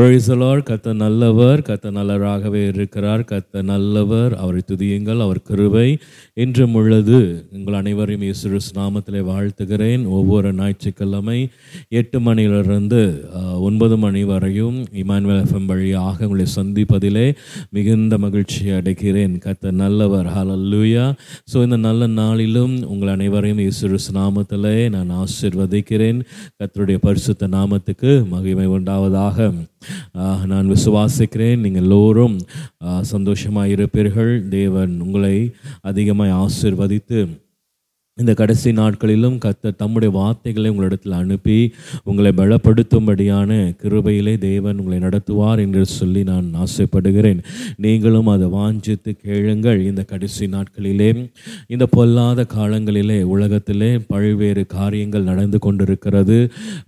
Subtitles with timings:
[0.00, 1.60] Praise கத்த நல்லவர்.
[1.60, 3.20] கத்த நல்லவராகவே இருக்கிறார்.
[3.20, 4.36] கத்த நல்லவர்.
[4.36, 5.20] அவரை துதியுங்கள்.
[5.20, 5.98] அவர் கருவை
[6.34, 7.48] இன்றும் உள்ளது.
[7.52, 10.06] உங்கள் அனைவரையும் இயேசு நாமத்திலே வாழ்த்துகிறேன்.
[10.06, 11.48] ஒவ்வொரு ஞாயிற்றுக்கிழமை
[11.88, 13.28] எட்டு மணியிலிருந்து
[13.60, 17.34] ஒன்பது மணி வரையும் இமானுவேல் எஃப்எம் வழியாக உங்களை சந்திப்பதிலே
[17.70, 19.36] மிகுந்த மகிழ்ச்சி அடைகிறேன்.
[19.48, 20.26] கத்த நல்லவர்.
[20.26, 21.12] ஹலல்லூயா
[21.52, 26.20] ஸோ இந்த நல்ல நாளிலும் உங்கள் அனைவரையும் இயேசு நாமத்திலே நான் ஆசிர்வதிக்கிறேன்.
[26.58, 29.52] கத்தருடைய பரிசுத்த நாமத்துக்கு மகிமை உண்டாவதாக.
[30.52, 31.62] நான் விசுவாசிக்கிறேன்.
[31.64, 32.36] நீங்கள் எல்லோரும்
[33.12, 35.36] சந்தோஷமாக இருப்பீர்கள் தேவன் உங்களை
[35.80, 37.20] அதிகமாக ஆசிர்வதித்து
[38.20, 41.58] இந்த கடைசி நாட்களிலும் கத்த தம்முடைய வார்த்தைகளை உங்களிடத்தில் அனுப்பி
[42.10, 43.50] உங்களை பலப்படுத்தும்படியான
[43.82, 47.40] கிருபையிலே தேவன் உங்களை நடத்துவார் என்று சொல்லி நான் ஆசைப்படுகிறேன்.
[47.84, 49.80] நீங்களும் அதை வாஞ்சித்து கேளுங்கள்.
[49.90, 51.10] இந்த கடைசி நாட்களிலே
[51.74, 56.38] இந்த பொல்லாத காலங்களிலே உலகத்திலே பல்வேறு காரியங்கள் நடந்து கொண்டிருக்கிறது.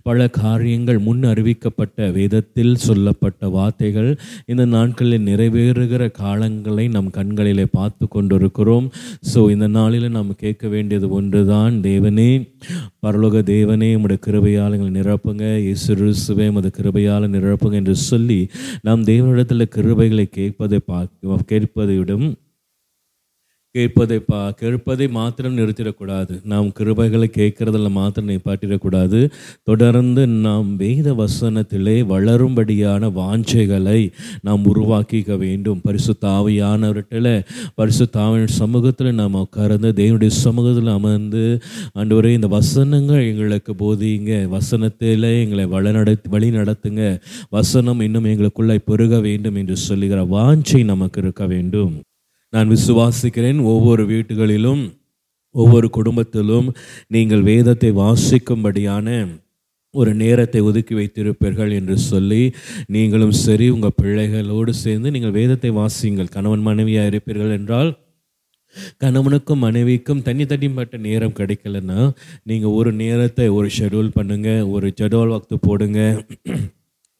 [0.09, 4.11] பல காரியங்கள் முன் அறிவிக்கப்பட்ட வேதத்தில் சொல்லப்பட்ட வார்த்தைகள்
[4.45, 8.87] இந்த நாட்களில் நிறைவேறுகிற காலங்களை நம் கண்களிலே பார்த்து கொண்டிருக்கிறோம்.
[9.33, 12.29] ஸோ இந்த நாளில் நாம் கேட்க வேண்டியது கொண்டுதான் தேவனே.
[13.05, 15.75] பரலோக தேவனே உம்முடைய கிருபையால் எங்களை நிரப்புங்க.
[15.75, 18.49] இசுருசுவே உமது கிருபையால் நிரப்புங்க என்று சொல்லி
[18.81, 21.07] நாம் தேவனிடத்தில் கிருபைகளை கேட்பதை பா
[21.51, 22.27] கேட்பதை விடும்
[23.77, 26.39] கேட்பதை பா கேட்பதை மாத்திரம் நிறுத்திடக்கூடாது.
[26.43, 29.29] நாம் கிருபைகளை கேட்கறதில் மாத்திரம் நிப்பாட்டிடக்கூடாது.
[29.63, 35.81] தொடர்ந்து நாம் வேத வசனத்திலே வளரும்படியான வாஞ்சைகளை நாம் உருவாக்கிக்க வேண்டும்.
[35.81, 37.33] பரிசு தாவையானவர்கிட்ட
[37.75, 41.43] பரிசு ஆவியின் சமூகத்தில் நாம் உட்கார்ந்து தேவனுடைய சமூகத்தில் அமர்ந்து
[41.95, 44.47] அன்றுவரே இந்த வசனங்கள் எங்களுக்கு போதிங்க.
[44.47, 51.45] வசனத்தில் எங்களை வழிநடத்தி வழி நடத்துங்க வசனம் இன்னும் எங்களுக்குள்ளே பெருக வேண்டும் என்று சொல்லுகிற வாஞ்சை நமக்கு இருக்க
[51.47, 51.93] வேண்டும்.
[52.53, 54.83] நான் விசுவாசிக்கிறேன் ஒவ்வொரு வீட்டுகளிலும்
[55.55, 56.67] ஒவ்வொரு குடும்பத்திலும்
[57.15, 59.07] நீங்கள் வேதத்தை வாசிக்கும்படியான
[59.93, 62.43] ஒரு நேரத்தை ஒதுக்கி வைத்திருப்பீர்கள் என்று சொல்லி
[62.95, 66.33] நீங்களும் சரி உங்கள் பிள்ளைகளோடு சேர்ந்து நீங்கள் வேதத்தை வாசியுங்கள்.
[66.35, 67.91] கணவன் மனைவியாக இருப்பீர்கள் என்றால்
[69.03, 71.99] கணவனுக்கும் மனைவிக்கும் தனி தனிப்பட்ட நேரம் கிடைக்கலன்னா
[72.49, 75.99] நீங்கள் ஒரு நேரத்தை ஒரு ஷெடியூல் பண்ணுங்கள் ஒரு ஜெடுவல் வக்து போடுங்க.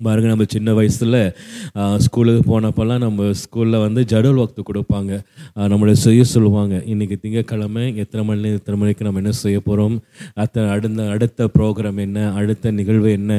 [0.06, 1.18] பாருங்க நம்ம சின்ன வயசில்
[2.06, 5.12] ஸ்கூலுக்கு போனப்போல்லாம் நம்ம ஸ்கூலில் வந்து ஜடல் வக்து கொடுப்பாங்க.
[5.74, 6.76] நம்மளை செய்ய சொல்லுவாங்க.
[6.94, 9.96] இன்றைக்கி திங்கக்கிழமை எத்தனை மணி எத்தனை மணிக்கு நம்ம என்ன செய்ய போகிறோம்
[10.40, 12.20] அடுத்த அடுத்த அடுத்த ப்ரோக்ராம் என்ன?
[12.40, 13.32] அடுத்த நிகழ்வு என்ன?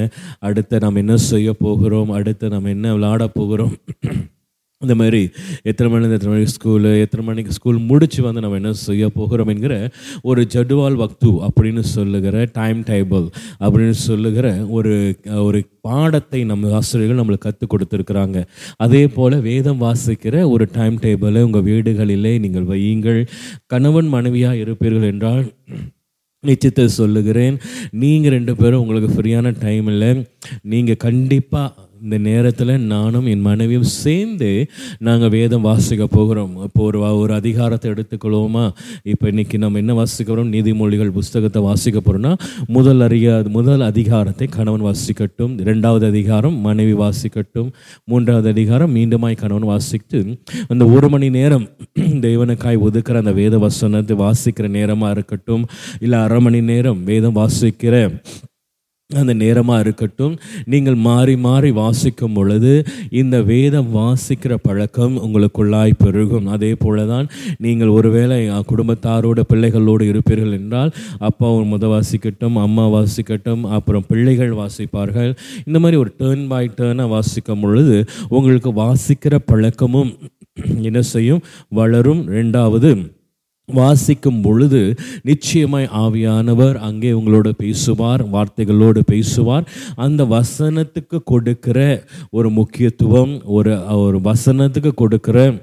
[0.50, 2.12] அடுத்த நம்ம என்ன செய்ய போகிறோம்?
[2.20, 3.74] அடுத்து நம்ம என்ன விளையாட போகிறோம்?
[4.86, 5.22] இந்த மாதிரி
[5.70, 9.74] எத்தனை மணி எத்தனை மணிக்கு ஸ்கூலு எத்தனை மணிக்கு ஸ்கூல் முடித்து வந்து நம்ம என்ன செய்ய போகிறோம் என்கிற
[10.30, 13.26] ஒரு ஜடுவால் வக்து அப்படின்னு சொல்லுகிற டைம் டேபிள்
[13.64, 14.46] அப்படின்னு சொல்லுகிற
[14.76, 14.94] ஒரு
[15.46, 18.38] ஒரு பாடத்தை நம்ம ஆசிரியர்கள் நம்மளுக்கு கற்றுக் கொடுத்துருக்குறாங்க.
[18.84, 23.20] அதே போல் வேதம் வாசிக்கிற ஒரு டைம் டேபிளை உங்கள் வீடுகளிலே நீங்கள் வையுங்கள்.
[23.72, 25.44] கணவன் மனைவியாக இருப்பீர்கள் என்றால்
[26.44, 27.56] நிச்சயத்தை சொல்லுகிறேன்.
[28.02, 30.08] நீங்கள் ரெண்டு பேரும் உங்களுக்கு ஃப்ரீயான டைமில்
[30.72, 34.50] நீங்கள் கண்டிப்பாக இந்த நேரத்தில் நானும் என் மனைவியும் சேர்ந்து
[35.06, 36.52] நாங்கள் வேதம் வாசிக்க போகிறோம்.
[36.66, 38.64] இப்போ ஒரு ஒரு அதிகாரத்தை எடுத்துக்கொள்வோமா?
[39.12, 42.32] இப்போ இன்றைக்கி நம்ம என்ன வாசிக்க போகிறோம் நீதிமொழிகள் புஸ்தகத்தை வாசிக்க போகிறோம்னா
[42.76, 45.54] முதல் அறியா முதல் அதிகாரத்தை கணவன் வாசிக்கட்டும்.
[45.64, 47.70] இரண்டாவது அதிகாரம் மனைவி வாசிக்கட்டும்.
[48.04, 50.20] மூன்றாவது அதிகாரம் மீண்டுமாய் கணவன் வாசித்து
[50.72, 51.66] அந்த ஒரு மணி நேரம்
[52.26, 55.64] தேவனுக்காய் ஒதுக்கிற அந்த வேத வசனத்தை வாசிக்கிற நேரமாக இருக்கட்டும்.
[56.04, 57.94] இல்லை அரை மணி நேரம் வேதம் வாசிக்கிற
[59.20, 60.34] அந்த நேரமாக இருக்கட்டும்.
[60.72, 62.72] நீங்கள் மாறி மாறி வாசிக்கும் பொழுது
[63.20, 66.46] இந்த வேதம் வாசிக்கிற பழக்கம் உங்களுக்குள்ளாய் பெருகும்.
[66.54, 67.26] அதே போல தான்
[67.64, 68.38] நீங்கள் ஒருவேளை
[68.70, 70.92] குடும்பத்தாரோட பிள்ளைகளோடு இருப்பீர்கள் என்றால்
[71.28, 75.32] அப்பா ஒரு முத வாசிக்கட்டும் அம்மா வாசிக்கட்டும் அப்புறம் பிள்ளைகள் வாசிப்பார்கள்.
[75.66, 77.98] இந்த மாதிரி ஒரு டேர்ன் பை டேர்னாக வாசிக்கும் பொழுது
[78.38, 80.12] உங்களுக்கு வாசிக்கிற பழக்கமும்
[80.88, 81.44] என்ன செய்யும்
[81.80, 82.24] வளரும்.
[82.38, 82.90] ரெண்டாவது
[83.66, 89.68] வாசிக்கும் பொழுது நிச்சயமாய் ஆவியானவர் அங்கே உங்களோட பேசுவார் வார்த்தைகளோடு பேசுவார்.
[89.96, 95.54] அந்த வசனத்துக்கு கொடுக்கிற ஒரு முக்கியத்துவம் ஒரு ஒரு வசனத்துக்கு கொடுக்கிற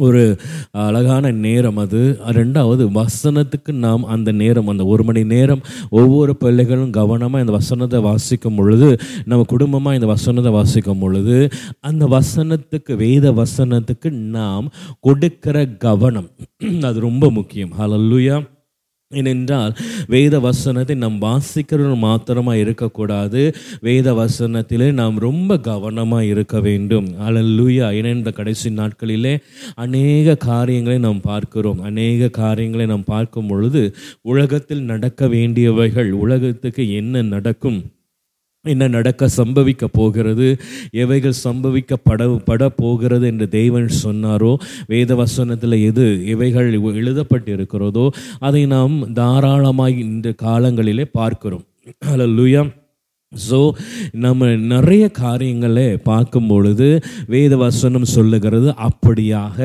[0.00, 0.22] ஒரு
[0.84, 2.00] அழகான நேரம் அது.
[2.32, 8.54] ரெண்டாவது வசனத்துக்கு நாம் அந்த நேரம் அந்த ஒரு மணி நேரம் ஒவ்வொரு பிள்ளைகளும் கவனமாக இந்த வசனத்தை வாசிக்கும்
[8.54, 8.88] பொழுது
[9.24, 11.36] நம்ம குடும்பமாக இந்த வசனத்தை வாசிக்கும் பொழுது
[11.80, 14.66] அந்த வசனத்துக்கு வேத வசனத்துக்கு நாம்
[15.00, 16.28] கொடுக்கிற கவனம்.
[16.88, 17.72] அது ரொம்ப முக்கியம்.
[17.78, 18.36] ஹலல்லுயா
[19.18, 19.72] ஏனென்றால்
[20.06, 23.40] வேத வசனத்தை நாம் வாசிக்கிறது மாத்திரமாக இருக்கக்கூடாது.
[23.80, 27.08] வேத வசனத்திலே நாம் ரொம்ப கவனமாக இருக்க வேண்டும்.
[27.26, 29.34] அலல்லுயா ஏனென்ற கடைசி நாட்களிலே
[29.74, 31.80] அநேக காரியங்களை நாம் பார்க்கிறோம்.
[31.80, 33.82] அநேக காரியங்களை நாம் பார்க்கும் பொழுது
[34.22, 37.80] உலகத்தில் நடக்க வேண்டியவைகள் உலகத்துக்கு என்ன நடக்கும்?
[38.62, 40.56] என்ன நடக்க சம்பவிக்க போகிறது?
[40.90, 44.56] எவைகள் சம்பவிக்கப்பட பட போகிறது என்று தேவன் சொன்னாரோ?
[44.86, 51.64] வேத வசனத்தில் எது எவைகள் எழுதப்பட்டு இருக்கிறதோ அதை நாம் தாராளமாக இந்த காலங்களிலே பார்க்கிறோம்.
[51.98, 52.26] அல்ல
[53.32, 53.58] ஸோ
[54.22, 56.88] நம்ம நிறைய காரியங்களை பார்க்கும் பொழுது
[57.26, 59.58] வேத வசனம் சொல்லுகிறது அப்படியாக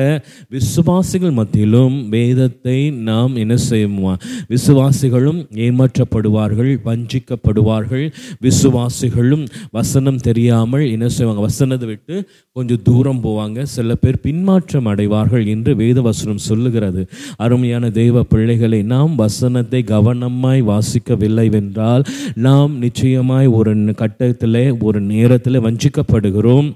[0.48, 2.76] விசுவாசிகள் மத்தியிலும் வேதத்தை
[3.08, 4.20] நாம் என்ன செய்வோம்?
[4.52, 8.04] விசுவாசிகளும் ஏமாற்றப்படுவார்கள் வஞ்சிக்கப்படுவார்கள்.
[8.46, 11.40] விசுவாசிகளும் வசனம் தெரியாமல் என்ன செய்வாங்க?
[11.40, 12.14] வசனத்தை விட்டு
[12.52, 13.58] கொஞ்சம் தூரம் போவாங்க.
[13.74, 17.04] சில பேர் பின்மாற்றம் அடைவார்கள் என்று வேத வசனம் சொல்லுகிறது.
[17.38, 22.06] அருமையான தெய்வ பிள்ளைகளை நாம் வசனத்தை கவனமாய் வாசிக்கவில்லை என்றால்
[22.48, 26.68] நாம் நிச்சயமாய் ஒரு கட்டத்தில் ஒரு நேரத்தில் வஞ்சிக்கப்படுகிறோம்.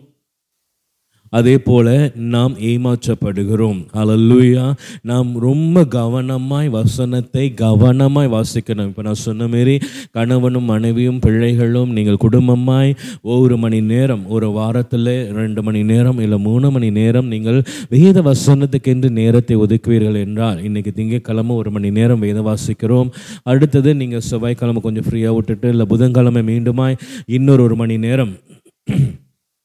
[1.39, 1.89] அதே போல
[2.35, 3.81] நாம் ஏமாற்றப்படுகிறோம்.
[4.01, 4.65] அலல்லூயா
[5.11, 8.89] நாம் ரொம்ப கவனமாய் வசனத்தை கவனமாய் வாசிக்கணும்.
[8.91, 9.77] இப்போ நான் சொன்ன மாரி
[10.19, 12.93] கணவனும் மனைவியும் பிள்ளைகளும் நீங்கள் குடும்பமாய்
[13.31, 17.61] ஒவ்வொரு மணி நேரம் ஒரு வாரத்தில் ரெண்டு மணி நேரம் இல்லை மூணு மணி நேரம் நீங்கள்
[17.95, 23.11] வேத வசனத்துக்கென்று நேரத்தை ஒதுக்குவீர்கள் என்றால் இன்றைக்கி திங்கக்கிழமை ஒரு மணி நேரம் வேத வாசிக்கிறோம்.
[23.53, 27.01] அடுத்தது நீங்கள் செவ்வாய்க்கிழமை கொஞ்சம் ஃப்ரீயாக விட்டுட்டு இல்லை புதன்கிழமை மீண்டுமாய்
[27.39, 28.35] இன்னொரு ஒரு மணி நேரம்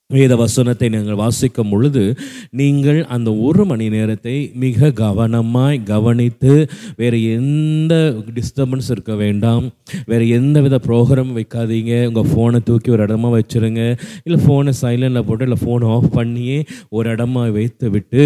[0.09, 2.01] வேத வசனத்தை நீங்கள் வாசிக்கும் பொழுது
[2.49, 6.51] நீங்கள் அந்த ஒரு மணி நேரத்தை மிக கவனமாய் கவனித்து
[6.95, 7.93] வேறு எந்த
[8.33, 9.65] டிஸ்டர்பன்ஸ் இருக்க வேண்டாம்
[10.05, 13.81] வேறு எந்த வித ப்ரோக்ராம் வைக்காதீங்க உங்கள் ஃபோனை தூக்கி ஒரு இடமா வச்சுருங்க
[14.23, 16.59] இல்லை ஃபோனை சைலண்டில் போட்டு இல்லை ஃபோனை ஆஃப் பண்ணியே
[16.89, 18.23] ஒரு இடமா வைத்து விட்டு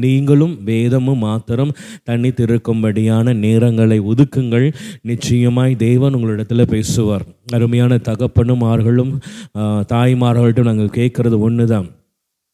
[0.00, 4.66] நீங்களும் வேதமும் மாத்திரம் தண்ணி திருக்கும்படியான நேரங்களை ஒதுக்குங்கள்.
[5.02, 7.26] நிச்சயமாய் தேவன் உங்களிடத்தில் பேசுவார்.
[7.50, 9.12] அருமையான தகப்பனுமார்களும்
[9.92, 11.88] தாய்மார்கள்ட்டும் நாங்கள் கேட்குறது ஒன்று தான்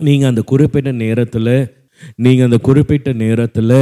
[0.00, 1.54] நீங்கள் அந்த குறிப்பிட்ட நேரத்தில்
[2.24, 3.74] நீங்கள் அந்த குறிப்பிட்ட நேரத்தில்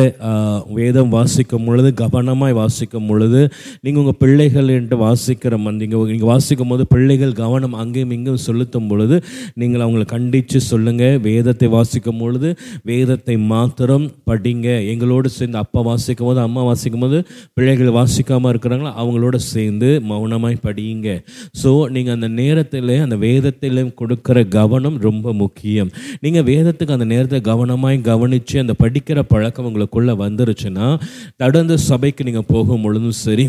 [0.78, 3.40] வேதம் வாசிக்கும் பொழுது கவனமாய் வாசிக்கும் பொழுது
[3.84, 9.16] நீங்கள் உங்கள் பிள்ளைகள் என்று வாசிக்கிற நீங்கள் நீங்கள் வாசிக்கும் போது பிள்ளைகள் கவனம் அங்கேயும் இங்கும் செலுத்தும் பொழுது
[9.60, 12.48] நீங்கள் அவங்களை கண்டித்து சொல்லுங்கள் வேதத்தை வாசிக்கும் பொழுது
[12.90, 14.68] வேதத்தை மாத்திரம் படிங்க.
[14.92, 17.18] எங்களோடு சேர்ந்து அப்பா வாசிக்கும் போது அம்மா வாசிக்கும் போது
[17.56, 21.08] பிள்ளைகள் வாசிக்காமல் இருக்கிறாங்களோ அவங்களோட சேர்ந்து மௌனமாய் படியுங்க.
[21.62, 25.90] ஸோ நீங்கள் அந்த நேரத்தில் அந்த வேதத்தில் கொடுக்குற கவனம் ரொம்ப முக்கியம்.
[26.24, 30.86] நீங்கள் வேதத்துக்கு அந்த நேரத்தை கவனமாய் கவனித்து அந்த படிக்கிற பழக்கம் உங்களுக்குள்ளே வந்துருச்சுன்னா
[31.36, 33.46] தொடர்ந்து சபைக்கு நீங்கள் போகும் பொழுதும் சரி.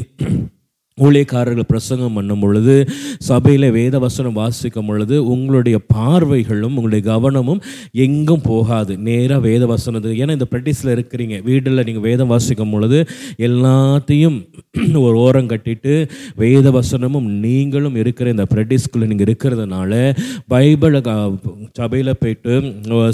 [0.97, 2.73] ஊழியக்காரர்கள் பிரசங்கம் பண்ணும் பொழுது
[3.21, 7.59] சபையில் வேத வசனம் வாசிக்கும் பொழுது உங்களுடைய பார்வைகளும் உங்களுடைய கவனமும்
[8.05, 8.93] எங்கும் போகாது.
[9.07, 12.99] நேராக வேத வசனத்துக்கு ஏன்னா இந்த ப்ராக்டிஸில் இருக்கிறீங்க வீட்டில் நீங்கள் வேதம் வாசிக்கும் பொழுது
[13.47, 14.37] எல்லாத்தையும்
[15.01, 15.91] ஒரு ஓரம் கட்டிட்டு
[16.37, 19.91] வேத வசனமும் நீங்களும் இருக்கிற இந்த ப்ராக்டிஸ்குள்ளே நீங்கள் இருக்கிறதுனால
[20.49, 21.01] பைபிளை
[21.73, 22.55] சபையில் போயிட்டு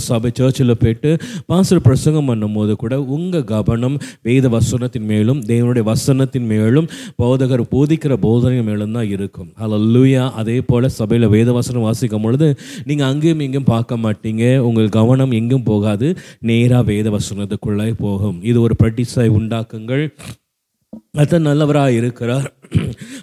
[0.05, 1.11] சபை சர்ச்சில் போயிட்டு
[1.47, 6.89] பாஸ்டர் பிரசங்கம் பண்ணும்போது கூட உங்கள் கவனம் வேத வசனத்தின் மேலும் தேவனுடைய வசனத்தின் மேலும்
[7.21, 9.49] போதகர் போதிக்கிற போதனை மேலும் தான் இருக்கும்.
[9.63, 12.47] அதில் லூயா அதே போல் சபையில் வேதவாசனம் வாசிக்கும் பொழுது
[12.89, 14.43] நீங்கள் அங்கேயும் இங்கேயும் பார்க்க மாட்டீங்க.
[14.67, 16.09] உங்கள் கவனம் எங்கும் போகாது.
[16.51, 18.39] நேராக வேதவசனத்துக்குள்ளே போகும்.
[18.51, 20.05] இது ஒரு பிரட்டிஸை உண்டாக்குங்கள்.
[21.21, 22.47] அத்தன் நல்லவராக இருக்கிறார்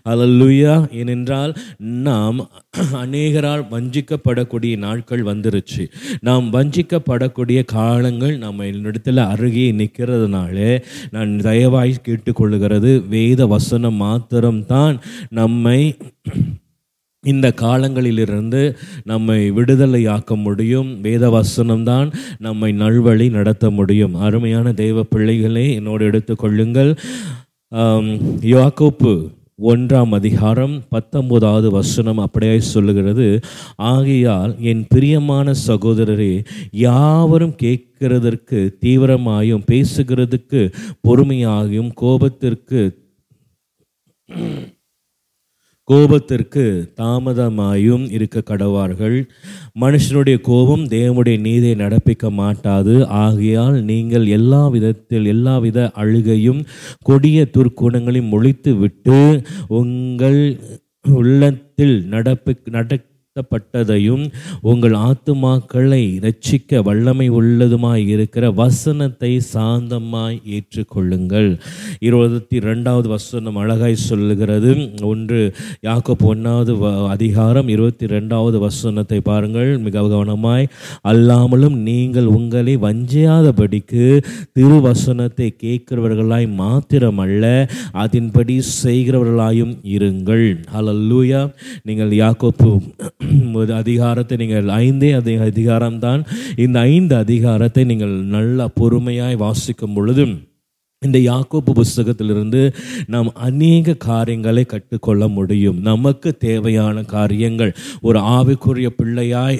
[0.04, 2.48] அலல்லுயா ஏனென்றால் நாம்
[2.92, 5.90] அநேகரால் வஞ்சிக்கப்படக்கூடிய நாட்கள் வந்துருச்சு.
[6.20, 14.98] நாம் வஞ்சிக்கப்படக்கூடிய காலங்கள் நம்ம என்னிடத்தில் அருகே நிற்கிறதுனாலே நான் தயவாய் கேட்டுக்கொள்கிறது வேத வசனம் மாத்திரம்தான்
[15.28, 15.94] நம்மை
[17.22, 18.74] இந்த காலங்களிலிருந்து
[19.04, 21.02] நம்மை விடுதலையாக்க முடியும்.
[21.02, 24.14] வேதவசனம்தான் நம்மை நல்வழி நடத்த முடியும்.
[24.14, 26.96] அருமையான தெய்வ பிள்ளைகளை என்னோடு எடுத்துக்கொள்ளுங்கள்.
[28.42, 29.12] யாக்கோப்பு
[29.58, 33.26] ஒன்றாம் அதிகாரம் பத்தொன்பதாவது வசனம் அப்படியே சொல்லுகிறது
[33.88, 36.32] ஆகையால் என் பிரியமான சகோதரரே
[36.82, 40.62] யாவரும் கேட்கிறதற்கு தீவிரமாயும் பேசுகிறதுக்கு
[41.08, 42.82] பொறுமையாகியும் கோபத்திற்கு
[45.88, 46.64] கோபத்திற்கு
[46.96, 49.28] தாமதமாயும் இருக்க கடவார்கள்.
[49.80, 53.06] மனுஷனுடைய கோபம் தேவனுடைய நீதியை நடப்பிக்க மாட்டாது.
[53.06, 56.66] ஆகையால் நீங்கள் எல்லா விதத்தில் எல்லா வித அழுகையும்
[57.02, 60.40] கொடிய துர்க்குணங்களையும் ஒழித்து விட்டு உங்கள்
[61.12, 62.98] உள்ளத்தில் நடப்பு நட
[63.50, 64.30] பட்டதையும்
[64.60, 71.58] உங்கள் ஆத்துமாக்களை ரட்சிக்க வல்லமை உள்ளதுமாய் இருக்கிற வசனத்தை சாந்தமாய் ஏற்றுக்கொள்ளுங்கள்.
[71.98, 74.90] இருபத்தி ரெண்டாவது வசனம் அழகாய் சொல்லுகிறது.
[75.02, 76.74] ஒன்று யாக்கப் ஒன்றாவது
[77.08, 79.78] அதிகாரம் இருபத்தி ரெண்டாவது வசனத்தை பாருங்கள்.
[79.78, 80.66] மிக கவனமாய்
[81.02, 84.04] அல்லாமலும் நீங்கள் உங்களை வஞ்சியாதபடிக்கு
[84.52, 90.56] திருவசனத்தை கேட்கிறவர்களாய் மாத்திரமல்ல அதன்படி செய்கிறவர்களாயும் இருங்கள்.
[90.74, 91.52] ஹலல்லூயா
[91.82, 92.70] நீங்கள் யாக்கோப்பு
[93.53, 96.27] ஒரு அதிகாரத்தை நீங்கள் ஐந்தே அதி அதிகாரம்தான்.
[96.56, 100.27] இந்த ஐந்து அதிகாரத்தை நீங்கள் நல்ல பொறுமையாய் வாசிக்கும் பொழுது
[101.06, 102.60] இந்த யாக்கோப்பு புஸ்தகத்திலிருந்து
[103.06, 105.76] நாம் அநேக காரியங்களை கற்றுக்கொள்ள முடியும்.
[105.88, 109.58] நமக்கு தேவையான காரியங்கள் ஒரு ஆவிக்குரிய பிள்ளையாய்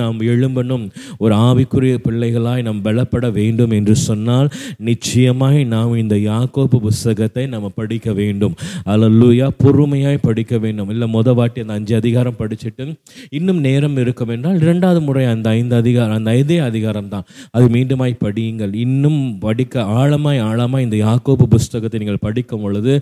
[0.00, 0.84] நாம் எழும்பணும்
[1.18, 4.48] ஒரு ஆவிக்குரிய பிள்ளைகளாய் நாம் பலப்பட வேண்டும் என்று சொன்னால்
[4.88, 8.54] நிச்சயமாய் நாம் இந்த யாக்கோப்பு புஸ்தகத்தை நம்ம படிக்க வேண்டும்.
[8.86, 10.88] அலல்லூயா பொறுமையாய் படிக்க வேண்டும்.
[10.88, 12.88] இல்லை முத வாட்டி அந்த அஞ்சு அதிகாரம் படிச்சுட்டு
[13.30, 17.28] இன்னும் நேரம் இருக்கும் என்றால் இரண்டாவது முறை அந்த ஐந்து அதிகாரம் அந்த ஐந்தே அதிகாரம் தான்.
[17.50, 18.74] அது மீண்டுமாய் படியுங்கள்.
[18.86, 20.38] இன்னும் படிக்க ஆழமாய்
[20.70, 22.92] ஆழமாய் இந்த யாக்கோபு புஸ்தகத்தை நீங்கள் படிக்கும் பொழுது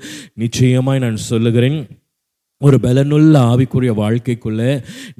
[0.42, 1.78] நிச்சயமாய் நான் சொல்லுகிறேன்
[2.60, 4.70] ஒரு பலனுள்ள ஆவிக்குரிய வாழ்க்கைக்குள்ளே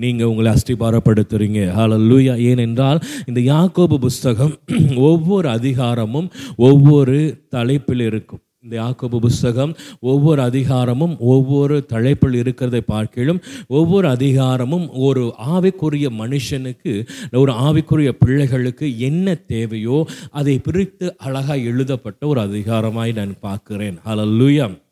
[0.02, 1.60] நீங்கள் உங்களை அஸ்திபாரப்படுத்துறீங்க.
[2.08, 3.00] லூயா ஏனென்றால்
[3.30, 4.54] இந்த யாக்கோபு புஸ்தகம்
[5.10, 6.28] ஒவ்வொரு அதிகாரமும்
[6.68, 7.18] ஒவ்வொரு
[7.56, 8.42] தலைப்பில் இருக்கும்.
[8.64, 17.52] இந்த யாக்கோபு புஸ்தகம் ஒவ்வொரு அதிகாரமும் ஒவ்வொரு தலைப்பில் இருக்கிறதை பார்க்கிலும் ஒவ்வொரு அதிகாரமும் ஒரு ஆவிக்குரிய மனுஷனுக்கு ஒரு
[17.52, 23.98] ஆவிக்குரிய பிள்ளைகளுக்கு என்ன தேவையோ அதை பிரித்து அழகாக எழுதப்பட்ட ஒரு அதிகாரமாய் நான் பார்க்கிறேன்.
[24.04, 24.86] ஹalleluya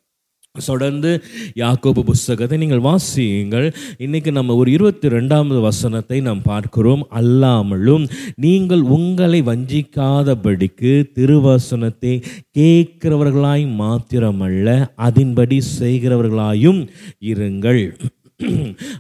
[0.65, 1.23] தொடர்ந்து
[1.57, 3.75] யாக்கோபு புஸ்தகத்தை நீங்கள் வாசியுங்கள்.
[3.99, 7.07] இன்றைக்கி நம்ம ஒரு இருபத்தி ரெண்டாவது வசனத்தை நாம் பார்க்கிறோம்.
[7.11, 12.23] அல்லாமலும் நீங்கள் உங்களை வஞ்சிக்காதபடிக்கு திருவசனத்தை
[12.59, 16.89] கேட்கிறவர்களாய் மாத்திரமல்ல அதன்படி செய்கிறவர்களாயும்
[17.21, 17.83] இருங்கள்.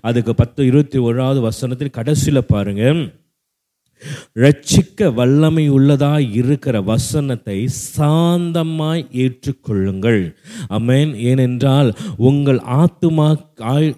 [0.01, 3.26] அதுக்கு பத்து இருபத்தி ஓராவது வசனத்தில் கடைசியில் பாருங்கள்
[4.37, 10.35] ரட்சிக்க வல்லமை உள்ளதாய் இருக்கிற வசனத்தை சாந்தமாய் ஏற்றுக்கொள்ளுங்கள்.
[10.69, 13.45] அமேன் ஏனென்றால் உங்கள் ஆத்துமா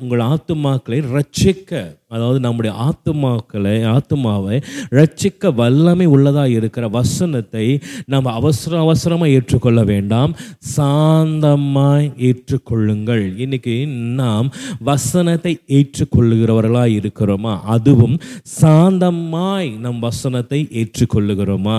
[0.00, 9.31] உங்கள் ஆத்துமாக்களை ரட்சிக்க அதாவது நம்முடைய ஆத்துமாக்களை ஆத்துமாவை ரட்சிக்க வல்லமை உள்ளதாக இருக்கிற வசனத்தை நம்ம அவசர அவசரமாக
[9.31, 10.37] ஏற்றுக்கொள்ள வேண்டாம்.
[10.76, 13.37] சாந்தமாய் ஏற்றுக்கொள்ளுங்கள்.
[13.37, 17.61] இன்னைக்கு நாம் வசனத்தை ஏற்றுக்கொள்ளுகிறவர்களாக இருக்கிறோமா?
[17.61, 18.19] அதுவும்
[18.61, 21.78] சாந்தமாய் நம் வசனத்தை ஏற்றுக்கொள்ளுகிறோமா?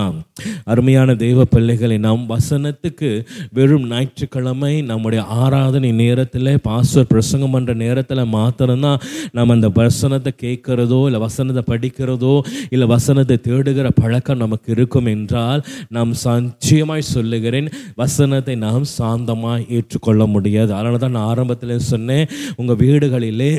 [0.64, 3.10] அருமையான தெய்வ பிள்ளைகளை நாம் வசனத்துக்கு
[3.52, 9.02] வெறும் ஞாயிற்றுக்கிழமை நம்முடைய ஆராதனை நேரத்தில் பாஸ்வர் பிரசங்கம் பண்ணுற நேரத்தில் மாத்திரம்தான்
[9.32, 12.34] நம்ம அந்த வசனத்தை கேட்குறதோ இல்லை வசனத்தை படிக்கிறதோ
[12.70, 20.70] இல்லை வசனத்தை தேடுகிற பழக்கம் நமக்கு இருக்கும் என்றால் நாம் சஞ்சயமாய் சொல்லுகிறேன் வசனத்தை நாம் சாந்தமாக ஏற்றுக்கொள்ள முடியாது.
[20.74, 22.26] அதனால தான் நான் ஆரம்பத்தில் சொன்னேன்
[22.56, 23.52] உங்கள் வீடுகளிலே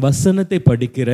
[0.00, 1.10] வசனத்தை படிக்கிற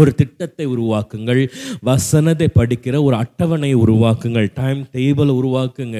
[0.00, 1.42] ஒரு திட்டத்தை உருவாக்குங்கள்
[1.80, 5.98] வசனத்தை படிக்கிற ஒரு அட்டவணை உருவாக்குங்கள் டைம் டேபிள் உருவாக்குங்க.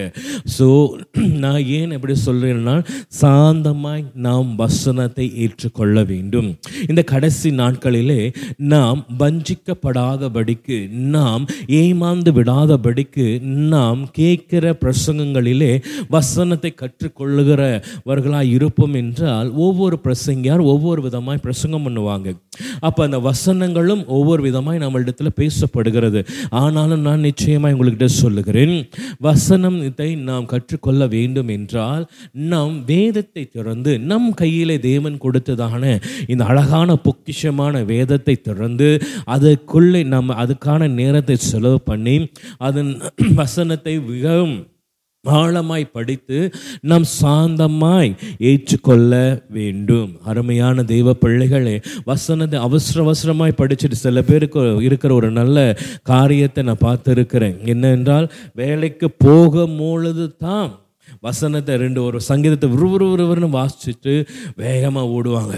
[0.58, 0.66] ஸோ
[1.44, 2.74] நான் ஏன் எப்படி சொல்கிறேன்னா
[3.20, 6.48] சாந்தமாய் நாம் வசனத்தை ஏற்றுக்கொள்ள வேண்டும்.
[6.88, 8.20] இந்த கடைசி நாட்களிலே
[8.56, 10.78] நாம் வஞ்சிக்கப்படாதபடிக்கு
[11.16, 11.46] நாம்
[11.80, 13.26] ஏமாந்து விடாதபடிக்கு
[13.74, 15.72] நாம் கேட்கிற பிரசங்கங்களிலே
[16.08, 22.28] வசனத்தை கற்றுக்கொள்ளுகிறவர்களாக இருப்போம் என்றால் ஒவ்வொரு பிரசங்கியார் ஒவ்வொரு விதமாய் பிரசங்கம் பண்ணுவாங்க.
[22.80, 26.20] அப்போ அந்த வசனங்கள் வசனங்களும் ஒவ்வொரு விதமாய் நம்மளிடத்தில் பேசப்படுகிறது.
[26.60, 28.74] ஆனாலும் நான் நிச்சயமாக உங்கள்கிட்ட சொல்லுகிறேன்
[29.20, 32.04] வசனத்தை நாம் கற்றுக்கொள்ள வேண்டும் என்றால்
[32.46, 35.82] நாம் வேதத்தை திறந்து நம் கையிலே தேவன் கொடுத்ததான
[36.26, 38.88] இந்த அழகான பொக்கிஷமான வேதத்தை திறந்து
[39.34, 42.16] அதற்குள்ளே நம்ம அதுக்கான நேரத்தை செலவு பண்ணி
[42.66, 42.92] அதன்
[43.36, 44.56] வசனத்தை மிகவும்
[45.26, 46.38] ஆழமாய் படித்து
[46.80, 50.10] நாம் சாந்தமாய் ஏற்றுக்கொள்ள வேண்டும்.
[50.24, 57.56] அருமையான தெய்வ பிள்ளைகளே வசனத்தை அவசர அவசரமாய் படிச்சுட்டு சில பேருக்கு இருக்கிற ஒரு நல்ல காரியத்தை நான் பார்த்துருக்கிறேன்.
[57.74, 60.84] என்னென்றால் வேலைக்கு போகும் பொழுது தான்
[61.20, 65.54] வசனத்தை ரெண்டு ஒரு சங்கீதத்தை விறுவிறு வாசிச்சுட்டு வேகமாக ஓடுவாங்க.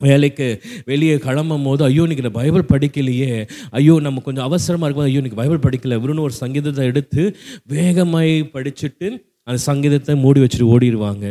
[0.00, 0.46] வேலைக்கு
[0.84, 3.30] வெளியே கிளம்பும் போது ஐயோ இன்னைக்கு நான் பைபிள் படிக்கலையே.
[3.70, 5.96] ஐயோ நம்ம கொஞ்சம் அவசரமாக இருக்கும்போது ஐயோ இன்னைக்கு பைபிள் படிக்கல.
[6.00, 7.22] இவருன்னு ஒரு சங்கீதத்தை எடுத்து
[7.66, 9.08] வேகமாய் படிச்சுட்டு
[9.48, 11.24] அந்த சங்கீதத்தை மூடி வச்சுட்டு ஓடிடுவாங்க.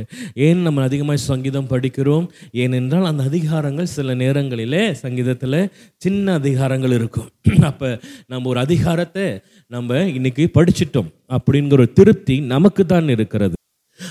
[0.45, 2.25] ஏன் நம்ம அதிகமாக சங்கீதம் படிக்கிறோம்?
[2.63, 5.59] ஏனென்றால் அந்த அதிகாரங்கள் சில நேரங்களிலே சங்கீதத்தில்
[5.97, 7.29] சின்ன அதிகாரங்கள் இருக்கும்.
[7.71, 7.89] அப்போ
[8.27, 9.25] நம்ம ஒரு அதிகாரத்தை
[9.71, 13.55] நம்ம இன்றைக்கி படிச்சிட்டோம் அப்படிங்கிற ஒரு திருப்தி நமக்கு தான் இருக்கிறது.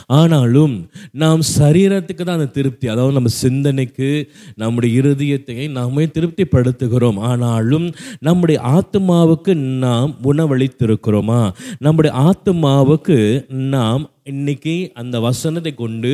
[0.07, 0.75] ஆனாலும்
[1.13, 2.89] நாம் சரீரத்துக்கு தான் அந்த திருப்தி.
[2.89, 4.11] அதாவது நம்ம சிந்தனைக்கு
[4.55, 7.19] நம்முடைய இருதயத்தை நாமே திருப்திப்படுத்துகிறோம்.
[7.19, 11.41] ஆனாலும் நம்முடைய ஆத்மாவுக்கு நாம் உணவளித்திருக்கிறோமா?
[11.79, 16.11] நம்முடைய ஆத்மாவுக்கு நாம் இன்னைக்கு அந்த வசனத்தை கொண்டு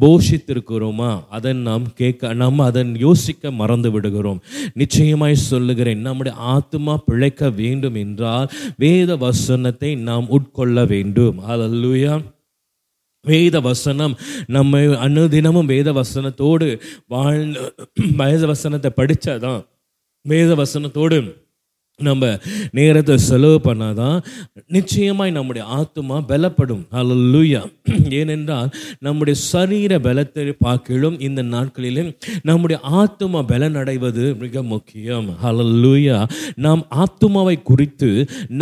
[0.00, 1.10] போஷித்திருக்கிறோமா?
[1.28, 4.40] அதை நாம் கேட்க நாம் அதை யோசிக்க மறந்து விடுகிறோம்.
[4.74, 11.38] நிச்சயமாய் சொல்லுகிறேன் நம்முடைய ஆத்மா பிழைக்க வேண்டும் என்றால் வேத வசனத்தை நாம் உட்கொள்ள வேண்டும்.
[11.48, 12.14] அல்லேலூயா
[13.26, 14.14] வேத வசனம்
[14.46, 16.68] நம்ம அனுதினமும் வேத வசனத்தோடு
[17.06, 17.62] வாழ்ந்து
[18.16, 19.62] வேத வசனத்தை படித்தாதான்
[20.24, 21.18] வேத வசனத்தோடு
[22.04, 22.24] நம்ம
[22.76, 24.16] நேரத்தை செலவு பண்ணாதான்
[24.74, 26.82] நிச்சயமாய் நம்முடைய ஆத்மா பலப்படும்.
[27.00, 27.60] அல்லூயா
[28.18, 32.10] ஏனென்றால் நம்முடைய சரீர பலத்தை பார்க்கிலும் இந்த நாட்களிலும்
[32.42, 35.30] நம்முடைய ஆத்மா பலனடைவது மிக முக்கியம்.
[35.50, 36.18] அல்லூயா
[36.66, 38.10] நாம் ஆத்மாவை குறித்து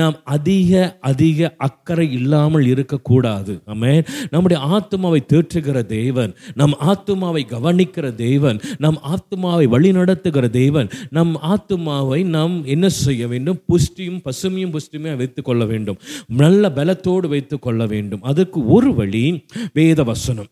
[0.00, 3.54] நாம் அதிக அதிக அக்கறை இல்லாமல் இருக்கக்கூடாது.
[3.74, 3.94] ஆமே
[4.30, 12.56] நம்முடைய ஆத்மாவை தேற்றுகிற தேவன் நம் ஆத்மாவை கவனிக்கிற தேவன் நம் ஆத்மாவை வழிநடத்துகிற தேவன் நம் ஆத்மாவை நாம்
[12.66, 13.62] என்ன செய்ய வேண்டும்.
[13.68, 15.96] புஷ்டியும் பசுமையும் புஷ்டியுமே வைத்துக் கொள்ள வேண்டும்.
[16.26, 18.22] நல்ல பலத்தோடு வைத்துக் கொள்ள வேண்டும்.
[18.22, 20.46] அதற்கு ஒரு வழி வேத வசனம்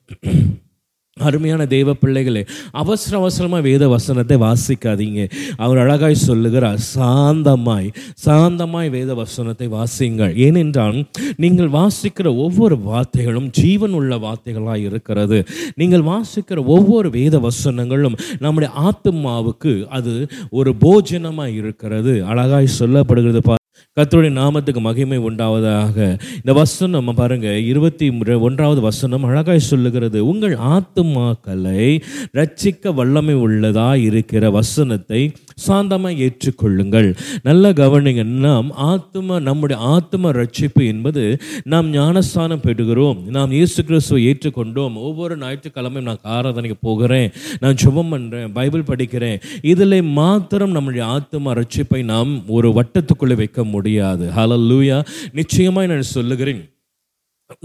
[1.16, 2.42] அருமையான தெய்வ பிள்ளைகளே
[2.72, 5.20] அவசர அவசரமாக வேத வசனத்தை வாசிக்காதீங்க.
[5.56, 7.88] அவர் அழகாய் சொல்லுகிறார் சாந்தமாய்
[8.24, 10.98] சாந்தமாய் வேத வசனத்தை வாசிங்கள் ஏனென்றால்
[11.36, 15.40] நீங்கள் வாசிக்கிற ஒவ்வொரு வார்த்தைகளும் ஜீவன் உள்ள வார்த்தைகளாக இருக்கிறது.
[15.74, 20.14] நீங்கள் வாசிக்கிற ஒவ்வொரு வேத வசனங்களும் நம்முடைய ஆத்மாவுக்கு அது
[20.50, 22.14] ஒரு போஜனமாக இருக்கிறது.
[22.24, 23.60] அழகாய் சொல்லப்படுகிறது
[24.00, 26.18] கத்தருடைய நாமத்துக்கு மகிமை உண்டாவதாக.
[26.36, 28.10] இந்த வசனம் பாருங்க இருபத்தி
[28.40, 32.00] ஒன்றாவது வசனம் அழகாய் சொல்லுகிறது உங்கள் ஆத்துமாக்களை
[32.32, 35.32] ரட்சிக்க வல்லமை உள்ளதா இருக்கிற வசனத்தை
[35.66, 37.08] சாந்தமாக ஏற்றுக்கொள்ளுங்கள்.
[37.42, 41.24] நல்ல கவனிங்க நாம் ஆத்தும நம்முடைய ஆத்தும ரட்சிப்பு என்பது
[41.64, 43.18] நாம் ஞானஸ்தானம் பெறுகிறோம்.
[43.36, 44.94] நாம் இயேசு கிறிஸ்துவை ஏற்றுக்கொண்டோம்.
[44.94, 47.30] ஒவ்வொரு ஞாயிற்றுக்கிழமையும் நான் ஆராதனைக்கு போகிறேன்.
[47.60, 49.40] நான் சுபம் பண்ணுறேன் பைபிள் படிக்கிறேன்.
[49.62, 54.26] இதில் மாத்திரம் நம்முடைய ஆத்தும ரட்சிப்பை நாம் ஒரு வட்டத்துக்குள்ளே வைக்க முடியாது.
[54.36, 54.98] ஆல லூயா
[55.32, 56.62] நிச்சயமாக நான் சொல்லுகிறேன்.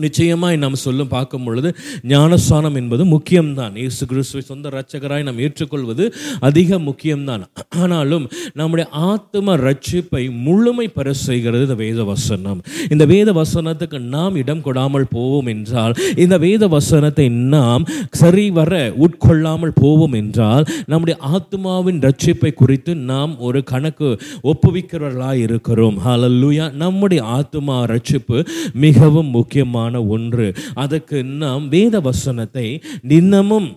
[0.04, 1.70] நிச்சயமாய் நாம் சொல்லும் பார்க்கும் பொழுது
[2.12, 3.76] ஞானஸ்தானம் என்பது முக்கியம்தான்.
[3.82, 6.06] இயேசு கிறிஸ்துவை சொந்த இரட்சகராய் நாம் ஏற்றுக்கொள்வது
[6.40, 7.44] அதிக முக்கியம்தான்.
[7.82, 8.26] ஆனாலும்
[8.60, 12.60] நம்முடைய ஆத்ம ரட்சிப்பை முழுமை பெற செய்கிறது இந்த வேத வசனம்
[12.94, 17.86] இந்த வேத வசனத்துக்கு நாம் இடம் கொடாமல் போவோம் என்றால் இந்த வேத வசனத்தை நாம்
[18.22, 18.74] சரிவர
[19.06, 24.10] உட்கொள்ளாமல் போவோம் என்றால் நம்முடைய ஆத்மாவின் ரட்சிப்பை குறித்து நாம் ஒரு கணக்கு
[24.52, 25.98] ஒப்புவிக்கிறவர்களாக இருக்கிறோம்.
[26.08, 28.38] ஹலல்லூயா நம்முடைய ஆத்மா ரட்சிப்பு
[28.86, 29.32] மிகவும்
[29.78, 30.48] முக்கியமான ஒன்று.
[30.74, 32.68] அதற்கு நாம் வேத வசனத்தை
[33.08, 33.70] தினமும்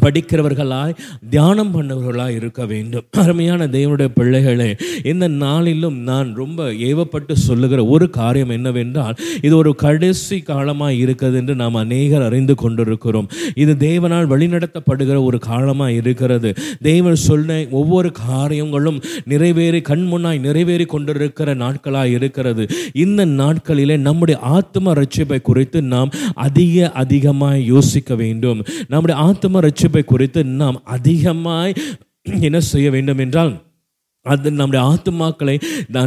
[0.00, 0.94] படிக்கிறவர்களாய்
[1.30, 3.04] தியானம் பண்ணவர்களாய் இருக்க வேண்டும்.
[3.10, 10.38] அருமையான தேவனுடைய பிள்ளைகளே இந்த நாளிலும் நான் ரொம்ப ஏவப்பட்டு சொல்லுகிற ஒரு காரியம் என்னவென்றால் இது ஒரு கடைசி
[10.40, 13.28] காலமாக இருக்கிறது என்று நாம் அநேகர் அறிந்து கொண்டிருக்கிறோம்.
[13.54, 16.54] இது தேவனால் வழிநடத்தப்படுகிற ஒரு காலமாக இருக்கிறது.
[16.82, 22.66] தேவன் சொன்ன ஒவ்வொரு காரியங்களும் நிறைவேறி கண்முன்னாய் நிறைவேறி கொண்டிருக்கிற நாட்களாக இருக்கிறது.
[22.92, 28.64] இந்த நாட்களிலே நம்முடைய ஆத்ம ரட்சிப்பை குறித்து நாம் அதிக அதிகமாக யோசிக்க வேண்டும்.
[28.88, 31.72] நம்முடைய ஆத்ம ரட்சி ரட்சிப்பை குறித்து நாம் அதிகமாய்
[32.40, 33.52] என்ன செய்ய வேண்டும் என்றால்
[34.30, 35.54] அது நம்முடைய ஆத்துமாக்களை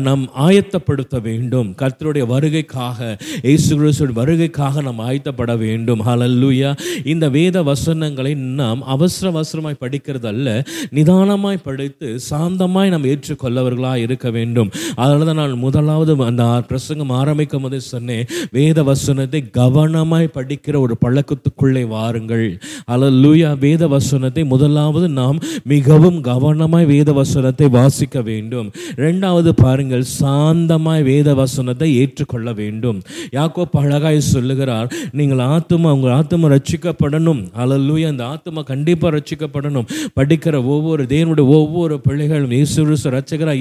[0.05, 1.69] நாம் ஆயத்தப்படுத்த வேண்டும்.
[1.81, 3.07] கர்த்தருடைய வருகைக்காக
[3.47, 3.77] இயேசு
[4.19, 6.01] வருகைக்காக நாம் ஆயத்தப்பட வேண்டும்.
[6.07, 6.69] ஹலல்லூயா
[7.13, 10.53] இந்த வேத வசனங்களை நாம் அவசர அவசரமாய் படிக்கிறது அல்ல
[10.97, 14.71] நிதானமாய் படித்து சாந்தமாய் நாம் ஏற்றுக்கொள்ளவர்களாக இருக்க வேண்டும்.
[14.95, 18.25] அதனால தான் நான் முதலாவது அந்த பிரசங்கம் ஆரம்பிக்கும் போதே சொன்னேன்
[18.57, 22.47] வேத வசனத்தை கவனமாய் படிக்கிற ஒரு பழக்கத்துக்குள்ளே வாருங்கள்.
[22.93, 25.43] ஹalleluya வேத வசனத்தை முதலாவது நாம்
[25.75, 27.69] மிகவும் கவனமாய் வேத வசனத்தை
[28.05, 28.71] வாசிக்க வேண்டும்.
[28.95, 33.01] ரெண்டாவது பாருங்கள் சாந்தமாய் வேத வசனத்தை ஏற்றுக்கொள்ள வேண்டும்.
[33.31, 37.41] யாக்கோ அழகாய் சொல்லுகிறார் நீங்கள் ஆத்துமா உங்கள் ஆத்துமா ரட்சிக்கப்படணும்.
[37.57, 39.87] ஹalleluya அந்த ஆத்துமா கண்டிப்பாக ரட்சிக்கப்படணும்.
[40.19, 43.11] படிக்கிற ஒவ்வொரு தேவனுடைய ஒவ்வொரு பிள்ளைகளும் இயேசு கிறிஸ்து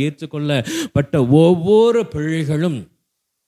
[0.04, 2.78] ஏற்றுக்கொள்ளப்பட்ட ஒவ்வொரு பிள்ளைகளும்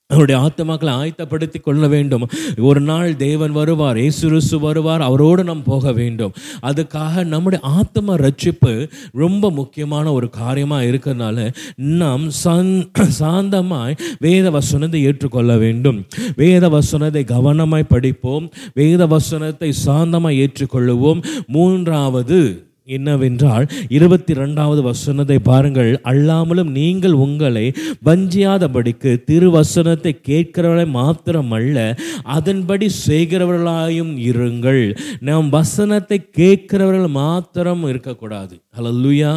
[0.09, 2.27] அவருடைய ஆத்மாக்களை ஆயத்தப்படுத்தி கொள்ள வேண்டும்.
[2.57, 6.33] ஒரு நாள் தேவன் வருவார் இயேசு வருவார் அவரோடு நாம் போக வேண்டும்.
[6.63, 12.89] அதுக்காக நம்முடைய ஆத்ம ரட்சிப்பு ரொம்ப முக்கியமான ஒரு காரியமாக இருக்கிறதுனால நாம் சாந்-
[13.19, 16.05] சாந்தமாய் வேத வசனத்தை ஏற்றுக்கொள்ள வேண்டும்.
[16.35, 18.49] வேத வசனத்தை கவனமாய் படிப்போம்.
[18.73, 21.23] வேத வசனத்தை சாந்தமாய் ஏற்றுக்கொள்ளுவோம்.
[21.47, 25.89] மூன்றாவது என்னவென்றால் இருபத்தி ரெண்டாவது வசனத்தை பாருங்கள்.
[26.11, 27.73] அல்லாமலும் நீங்கள் உங்களை
[28.05, 31.97] வஞ்சியாதபடிக்கு திருவசனத்தை கேட்கிறவர்களை மாத்திரமல்ல
[32.37, 34.83] அதன்படி செய்கிறவர்களாயும் இருங்கள்.
[35.19, 38.55] நாம் வசனத்தை கேட்கிறவர்கள் மாத்திரம் இருக்கக்கூடாது.
[38.77, 39.31] ஹalleluya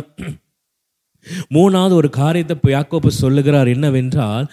[1.56, 4.46] மூணாவது ஒரு காரியத்தை யாக்கோப்பு சொல்லுகிறார் என்னவென்றால்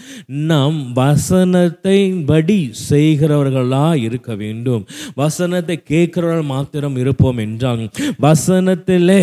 [0.49, 1.97] நாம் வசனத்தை
[2.31, 4.83] படி செய்கிறவர்களா இருக்க வேண்டும்.
[5.21, 7.83] வசனத்தை கேட்கிறவர்கள் மாத்திரம் இருப்போம் என்றால்
[8.25, 9.19] வசனத்திலே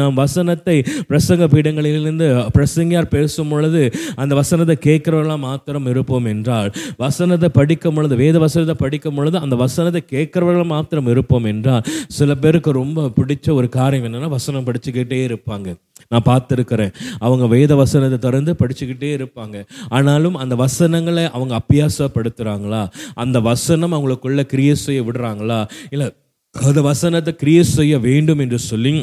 [0.00, 0.76] நாம் வசனத்தை
[1.10, 3.82] பிரசங்க பீடங்களிலிருந்து பிரசங்கியார் பேசும் பொழுது
[4.16, 10.02] அந்த வசனத்தை கேட்கிறவர்களாக மாத்திரம் இருப்போம் என்றால் வசனத்தை படிக்கும் பொழுது வேத வசனத்தை படிக்கும் பொழுது அந்த வசனத்தை
[10.14, 11.86] கேட்கிறவர்கள் மாத்திரம் இருப்போம் என்றால்
[12.18, 15.68] சில பேருக்கு ரொம்ப பிடிச்ச ஒரு காரியம் என்னென்னா வசனம் படிச்சுக்கிட்டே இருப்பாங்க.
[16.08, 16.81] நான் பார்த்துருக்கிறேன்.
[17.18, 19.56] அவங்க வேத வசனத்தை திறந்து படிச்சுக்கிட்டே இருப்பாங்க.
[19.88, 22.82] ஆனாலும் அந்த வசனங்களை அவங்க அப்பியாசப்படுத்துகிறாங்களா
[23.14, 25.60] அந்த வசனம் அவங்களுக்குள்ள கிரியை செய்ய விடுறாங்களா?
[25.90, 26.08] இல்லை
[26.52, 28.94] அந்த வசனத்தை கிரியை செய்ய வேண்டும் என்று சொல்லி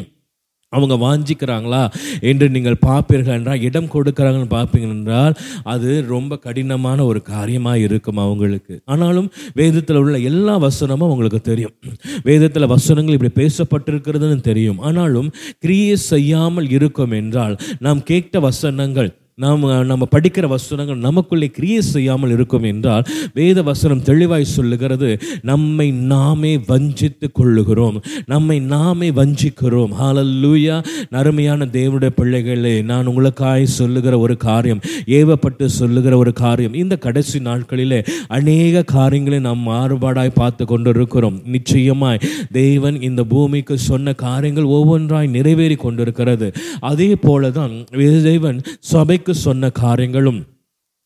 [0.70, 1.92] அவங்க வாஞ்சிக்கிறாங்களா?
[2.20, 8.80] என்று நீங்கள் பார்ப்பீர்கள் என்றால் இடம் கொடுக்குறாங்கன்னு பார்ப்பீங்க என்றால் அது ரொம்ப கடினமான ஒரு காரியமாக இருக்கும் அவங்களுக்கு.
[8.84, 11.74] ஆனாலும் வேதத்தில் உள்ள எல்லா வசனமும் அவங்களுக்கு தெரியும்.
[12.22, 14.78] வேதத்தில் வசனங்கள் இப்படி பேசப்பட்டிருக்கிறதுன்னு தெரியும்.
[14.78, 22.32] ஆனாலும் கிரியை செய்யாமல் இருக்கும் என்றால் நாம் கேட்ட வசனங்கள் நாம் நம்ம படிக்கிற வசனங்கள் நமக்குள்ளே கிரியை செய்யாமல்
[22.36, 25.08] இருக்கும் என்றால் வேத வசனம் தெளிவாய் சொல்லுகிறது
[25.50, 27.96] நம்மை நாமே வஞ்சித்து கொள்ளுகிறோம்
[28.32, 29.92] நம்மை நாமே வஞ்சிக்கிறோம்.
[30.00, 30.76] ஹாலல்லூயா
[31.14, 34.82] நறுமையான தேவனுடைய பிள்ளைகளே நான் உங்களுக்காய் சொல்லுகிற ஒரு காரியம்
[35.18, 38.00] ஏவப்பட்டு சொல்லுகிற ஒரு காரியம் இந்த கடைசி நாட்களிலே
[38.38, 41.38] அநேக காரியங்களை நாம் மாறுபாடாய் பார்த்து கொண்டிருக்கிறோம்.
[41.56, 42.22] நிச்சயமாய்
[42.52, 46.48] தேவன் இந்த பூமிக்கு சொன்ன காரியங்கள் ஒவ்வொன்றாய் நிறைவேறி கொண்டிருக்கிறது.
[46.90, 47.74] அதே போல தான்
[48.28, 48.60] தேவன்
[48.92, 50.46] சபைக்கு சொன்ன காரியங்களும்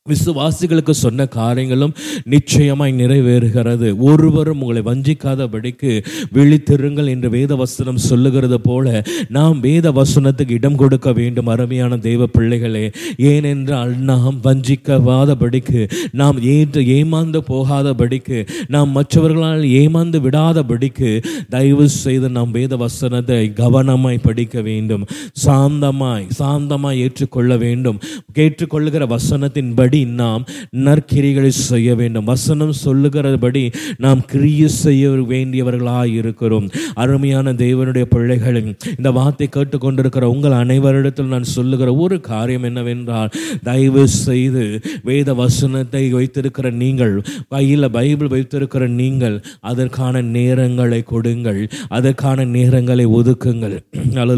[0.09, 1.93] விசுவாசிகளுக்கு சொன்ன காரியங்களும்
[2.25, 3.87] நிச்சயமாய் நிறைவேறுகிறது.
[3.99, 5.93] ஒருவரும் உங்களை வஞ்சிக்காதபடிக்கு
[6.35, 12.91] விழித்திருங்கள் என்று வேத வசனம் சொல்லுகிறது போல நாம் வேத வசனத்துக்கு இடம் கொடுக்க வேண்டும் அருமையான தெய்வ பிள்ளைகளே.
[13.17, 22.77] ஏனென்றால் நாம் வஞ்சிக்கவாதபடிக்கு நாம் ஏற்று ஏமாந்து போகாதபடிக்கு நாம் மற்றவர்களால் ஏமாந்து விடாதபடிக்கு தயவு செய்து நாம் வேத
[22.77, 25.07] வசனத்தை கவனமாய் படிக்க வேண்டும்.
[25.47, 28.01] சாந்தமாய் சாந்தமாய் ஏற்றுக்கொள்ள வேண்டும்.
[28.35, 32.25] கேட்டுக்கொள்ளுகிற வசனத்தின்படி நாம் நற்கிரிகளை செய்ய வேண்டும்.
[32.25, 36.71] வசனம் சொல்லுகிறபடி நாம் கிரியை செய்ய வேண்டியவர்களாக இருக்கிறோம்.
[36.95, 38.61] அருமையான தேவனுடைய பிள்ளைகள்
[38.99, 43.31] இந்த வார்த்தை கேட்டுக்கொண்டிருக்கிற உங்கள் அனைவரிடத்தில் நான் சொல்லுகிற ஒரு காரியம் என்னவென்றால்
[43.63, 53.07] தயவு செய்து வேத வசனத்தை வைத்திருக்கிற நீங்கள் கையில் பைபிள் வைத்திருக்கிற நீங்கள் அதற்கான நேரங்களை கொடுங்கள் அதற்கான நேரங்களை
[53.21, 53.77] ஒதுக்குங்கள்.
[54.21, 54.37] அல்ல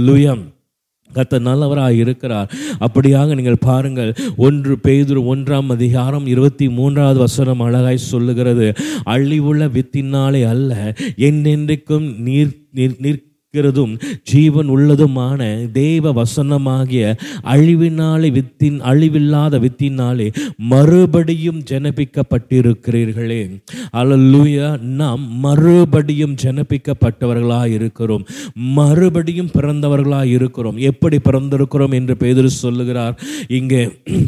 [1.15, 2.51] கத்த நல்லவராக இருக்கிறார்.
[2.81, 8.73] அப்படியாக நீங்கள் பாருங்கள் ஒன்று பேதுரு ஒன்றாம் அதிகாரம் இருபத்தி மூன்றாவது வசனம் அழகாய் சொல்லுகிறது.
[9.07, 13.26] அழிவுள்ள வித்தினாலே அல்ல என்னென்றைக்கும் நீர் நிற் நீர்
[13.57, 23.61] இருக்கிறதும் ஜீவன் உள்ளதுமான தேவ வசனமாகிய அழிவினாலே வித்தின் அழிவில்லாத வித்தினாலே மறுபடியும் ஜனப்பிக்கப்பட்டிருக்கிறீர்களே.
[23.93, 28.27] அல்லூயா நாம் மறுபடியும் ஜனப்பிக்கப்பட்டவர்களாக இருக்கிறோம்.
[28.55, 30.77] மறுபடியும் பிறந்தவர்களாக இருக்கிறோம்.
[30.77, 33.21] எப்படி பிறந்திருக்கிறோம் என்று பேதர் சொல்லுகிறார்.
[33.49, 33.83] இங்கே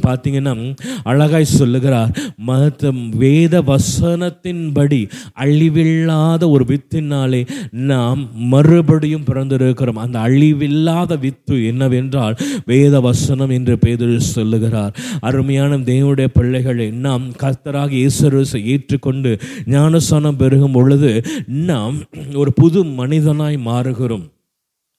[0.06, 2.10] பார்த்தீங்கன்னா அழகாய் சொல்லுகிறார்.
[2.36, 10.02] மதம் வேத வசனத்தின்படி அழிவில்லாத ஒரு வித்தினாலே நாம் மறுபடியும் மறுபடியும் பிறந்திருக்கிறோம்.
[10.04, 14.94] அந்த அழிவில்லாத வித்து என்னவென்றால் வேத வசனம் என்று பேதர் சொல்லுகிறார்.
[15.20, 21.96] அருமையான தேவனுடைய பிள்ளைகளை நாம் கர்த்தராக இயேசுரசை ஏற்றுக்கொண்டு ஞானஸ்தானம் பெருகும் பொழுது நாம்
[22.34, 24.26] ஒரு புது மனிதனாய் மாறுகிறோம்.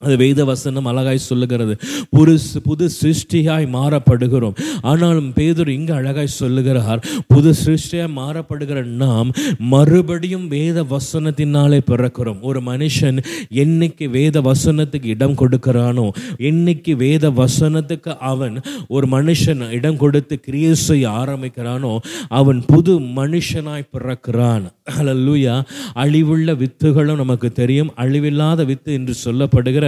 [0.05, 1.73] அது வேத வசனம் அழகாய் சொல்லுகிறது.
[2.09, 2.33] ஒரு
[2.63, 4.53] புது சிருஷ்டியாய் மாறப்படுகிறோம்.
[4.81, 7.01] ஆனாலும் பேதர் இங்கு அழகாய் சொல்லுகிறார்.
[7.27, 9.31] புது சிருஷ்டியாய் மாறப்படுகிற நாம்
[9.73, 12.39] மறுபடியும் வேத வசனத்தினாலே பிறக்கிறோம்.
[12.41, 13.19] ஒரு மனுஷன்
[13.63, 16.07] என்னைக்கு வேத வசனத்துக்கு இடம் கொடுக்கிறானோ
[16.51, 18.55] என்னைக்கு வேத வசனத்துக்கு அவன்
[18.87, 21.93] ஒரு மனுஷன் இடம் கொடுத்து கிரியை செய்ய ஆரம்பிக்கிறானோ
[22.41, 24.65] அவன் புது மனுஷனாய் பிறக்கிறான்.
[25.01, 25.57] அல்லூயா
[26.03, 27.93] அழிவுள்ள வித்துகளும் நமக்கு தெரியும்.
[27.97, 29.87] அழிவில்லாத வித்து என்று சொல்லப்படுகிற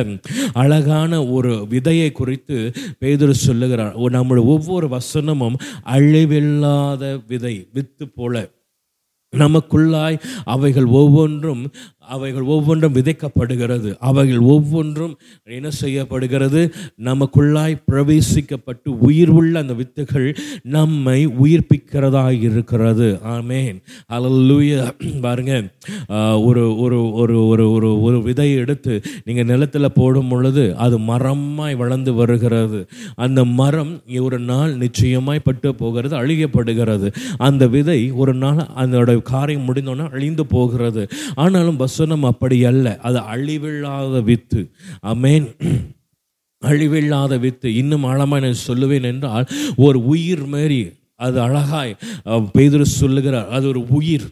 [0.54, 3.96] அழகான ஒரு விதையை குறித்து பேதர் சொல்லுகிறார்.
[4.10, 8.50] நம்முடைய ஒவ்வொரு வசனமும் அழிவில்லாத விதை வித்து போல.
[9.38, 11.62] நமக்குள்ளாய் அவைகள் ஒவ்வொன்றும்
[12.08, 13.96] அவைகள் ஒவ்வொன்றும் விதைக்கப்படுகிறது.
[14.00, 16.74] அவைகள் ஒவ்வொன்றும் என்ன செய்யப்படுகிறது?
[17.04, 23.20] நமக்குள்ளாய் பிரவேசிக்கப்பட்டு உயிர் உள்ள அந்த வித்துகள் நம்மை உயிர்ப்பிக்கிறதாக இருக்கிறது.
[23.26, 23.82] ஆமேன்.
[24.14, 24.90] அலல்லூய
[25.22, 25.64] பாருங்க.
[26.44, 32.14] ஒரு ஒரு ஒரு ஒரு ஒரு ஒரு விதையை எடுத்து நீங்கள் நிலத்தில் போடும் பொழுது அது மரமாய் வளர்ந்து
[32.14, 32.88] வருகிறது.
[33.16, 37.14] அந்த மரம் ஒரு நாள் நிச்சயமாய் பட்டு போகிறது அழியப்படுகிறது.
[37.38, 41.08] அந்த விதை ஒரு நாள் அதோட காரியம் முடிந்தோன்னா அழிந்து போகிறது.
[41.36, 42.86] ஆனாலும் வசனம் அப்படி அல்ல.
[43.08, 44.62] அது அழிவில்லாத வித்து.
[45.12, 45.47] அமேன்
[46.62, 47.67] அழிவில்லாத வித்து.
[47.82, 49.45] இன்னும் ஆழமாக நான் சொல்லுவேன் என்றால்
[49.86, 50.82] ஒரு உயிர் மாரி
[51.25, 51.91] அது அழகாய்
[52.54, 54.27] பெய்து சொல்லுகிறார் அது ஒரு உயிர்.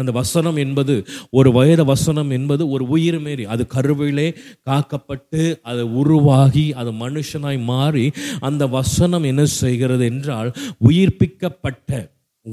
[0.00, 0.94] அந்த வசனம் என்பது
[1.38, 3.44] ஒரு வயத வசனம் என்பது ஒரு உயிர் மாரி.
[3.54, 4.28] அது கருவிலே
[4.68, 8.06] காக்கப்பட்டு அது உருவாகி அது மனுஷனாய் மாறி
[8.48, 10.50] அந்த வசனம் என்ன செய்கிறது என்றால்
[10.88, 12.00] உயிர்ப்பிக்கப்பட்ட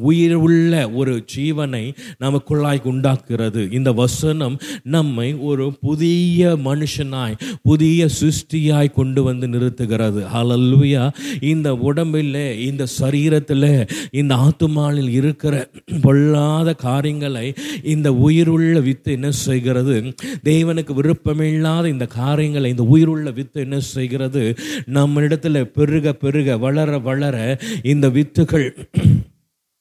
[0.02, 9.24] உயிர் உள்ள ஒரு ஜீவனை நமக்குள்ளாய் உண்டாக்குறது இந்த வசனம் நம்மை ஒரு புதிய மனுஷனாய் புதிய சிருஷ்டியாய் கொண்டு
[9.24, 10.22] வந்து நிறுத்துகிறது.
[10.34, 11.04] ஹலல்லுயா
[11.40, 12.34] இந்த உடம்பில்
[12.68, 15.70] இந்த சரீரத்தில் இந்த ஆத்துமாலில் இருக்கிற
[16.02, 17.54] பொல்லாத காரியங்களை
[17.84, 20.14] இந்த உயிருள்ள வித்து என்ன செய்கிறது?
[20.44, 24.56] தேவனுக்கு விருப்பமில்லாத இந்த காரியங்களை இந்த உயிருள்ள வித்து என்ன செய்கிறது?
[24.94, 28.74] நம்மளிடத்தில் பெருக பெருக வளர வளர இந்த வித்துகள்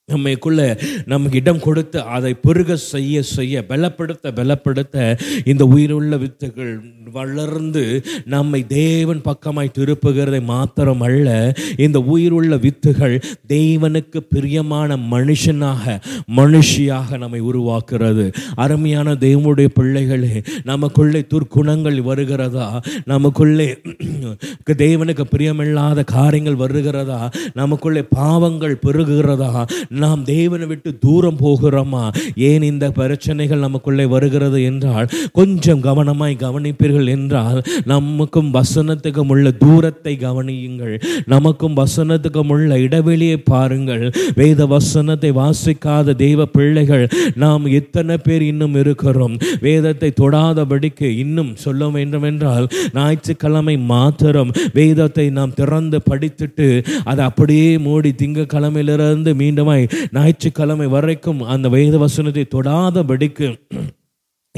[0.08, 0.62] நம்மைக்குள்ள
[1.06, 4.96] நமக்கு இடம் கொடுத்து அதை பெருக செய்ய செய்ய பலப்படுத்த பலப்படுத்த
[5.44, 6.72] இந்த உயிருள்ள வித்துகள்
[7.12, 7.84] வளர்ந்து
[8.24, 11.28] நம்மை தேவன் பக்கமாய் திருப்புகிறதை மாத்திரம் அல்ல
[11.76, 13.16] இந்த உயிருள்ள வித்துகள்
[13.48, 15.96] தேவனுக்கு பிரியமான மனுஷனாக
[16.36, 22.68] மனுஷியாக நம்மை உருவாக்குறது அருமையான தேவனுடைய பிள்ளைகளே நமக்குள்ளே துர்க்குணங்கள் வருகிறதா?
[23.04, 23.68] நமக்குள்ளே
[24.78, 27.20] தேவனுக்கு பிரியமில்லாத காரியங்கள் வருகிறதா?
[27.54, 29.50] நமக்குள்ளே பாவங்கள் பெருகுகிறதா?
[29.98, 32.04] நாம் தேவனை விட்டு தூரம் போகிறோமா?
[32.34, 40.94] ஏன் இந்த பிரச்சனைகள் நமக்குள்ளே வருகிறது என்றால் கொஞ்சம் கவனமாய் கவனிப்பீர்கள் என்றால் நமக்கும் வசனத்துக்கும் உள்ள தூரத்தை கவனியுங்கள்.
[41.26, 44.04] நமக்கும் வசனத்துக்கும் உள்ள இடைவெளியை பாருங்கள்.
[44.34, 49.36] வேத வசனத்தை வாசிக்காத தெய்வ பிள்ளைகள் நாம் எத்தனை பேர் இன்னும் இருக்கிறோம்?
[49.60, 56.68] வேதத்தை தொடாதபடிக்கு இன்னும் சொல்ல வேண்டும் என்றால் ஞாயிற்றுக்கிழமை மாத்திரம் வேதத்தை நாம் திறந்து படித்துட்டு
[57.04, 63.48] அதை அப்படியே மூடி திங்கக்கிழமையிலிருந்து மீண்டுமாய் ஞாயிற்றுக்கிழமை வரைக்கும் அந்த வேத வசனத்தை தொடாதபடிக்கு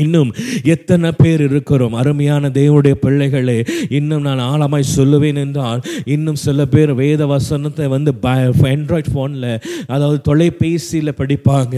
[0.03, 0.31] இன்னும்
[0.73, 1.95] எத்தனை பேர் இருக்கிறோம்?
[2.01, 3.55] அருமையான தேவனுடைய பிள்ளைகளே
[3.99, 5.81] இன்னும் நான் ஆழமாய் சொல்லுவேன் என்றால்
[6.15, 8.13] இன்னும் சில பேர் வேத வசனத்தை வந்து
[8.73, 9.47] ஆண்ட்ராய்ட் ஃபோனில்
[9.95, 11.77] அதாவது தொலைபேசியில் படிப்பாங்க.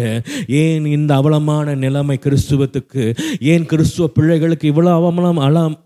[0.62, 3.04] ஏன் இந்த அவலமான நிலைமை கிறிஸ்துவத்துக்கு?
[3.52, 5.76] ஏன் கிறிஸ்துவ பிள்ளைகளுக்கு இவ்வளோ அவமானம் அலம்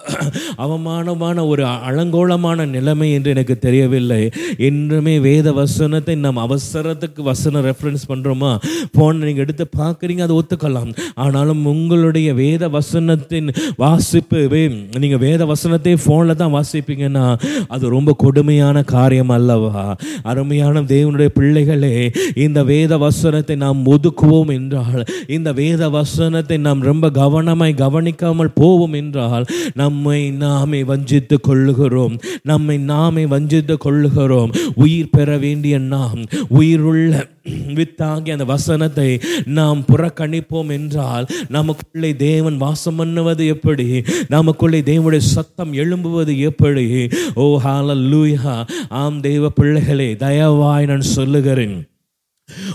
[0.66, 4.22] அவமானமான ஒரு அலங்கோலமான நிலைமை என்று எனக்கு தெரியவில்லை.
[4.70, 8.54] என்றுமே வேத வசனத்தை நம் அவசரத்துக்கு வசனம் ரெஃபரன்ஸ் பண்ணுறோமா
[8.96, 10.90] ஃபோன் நீங்கள் எடுத்து பார்க்குறீங்க அதை ஒத்துக்கலாம்.
[11.26, 14.48] ஆனாலும் உங்களுடைய வேத வசனத்தின் வாசிப்பு.
[14.50, 19.96] வே- நீங்க வேத வசனத்தை ஃபோனில் தான் வாசிப்பீங்கன்னா அது ரொம்ப கொடுமையான காரியம் அல்லவா?
[20.22, 27.74] அருமையான தேவனுடைய பிள்ளைகளே இந்த வேத வசனத்தை நாம் ஒதுக்குவோம் என்றால் இந்த வேத வசனத்தை நாம் ரொம்ப கவனமாய்
[27.74, 32.18] கவனிக்காமல் போவோம் என்றால் நம்மை நாமே வஞ்சித்து கொள்ளுகிறோம்.
[32.42, 34.54] நம்மை நாமே வஞ்சித்து கொள்ளுகிறோம்.
[34.74, 37.26] உயிர் பெற வேண்டிய நாம் உயிருள்ள
[37.76, 44.02] வித்தாகி அந்த வசனத்தை நாம் புறக்கணிப்போம் என்றால் நமக்குள்ளே தேவன் வாசம் பண்ணுவது எப்படி?
[44.28, 47.08] நமக்குள்ளே தேவனுடைய சத்தம் எழும்புவது எப்படி?
[47.34, 51.91] ஓ லூயா ஆம் தெய்வ பிள்ளைகளே தயவாய் நான் சொல்லுகிறேன்.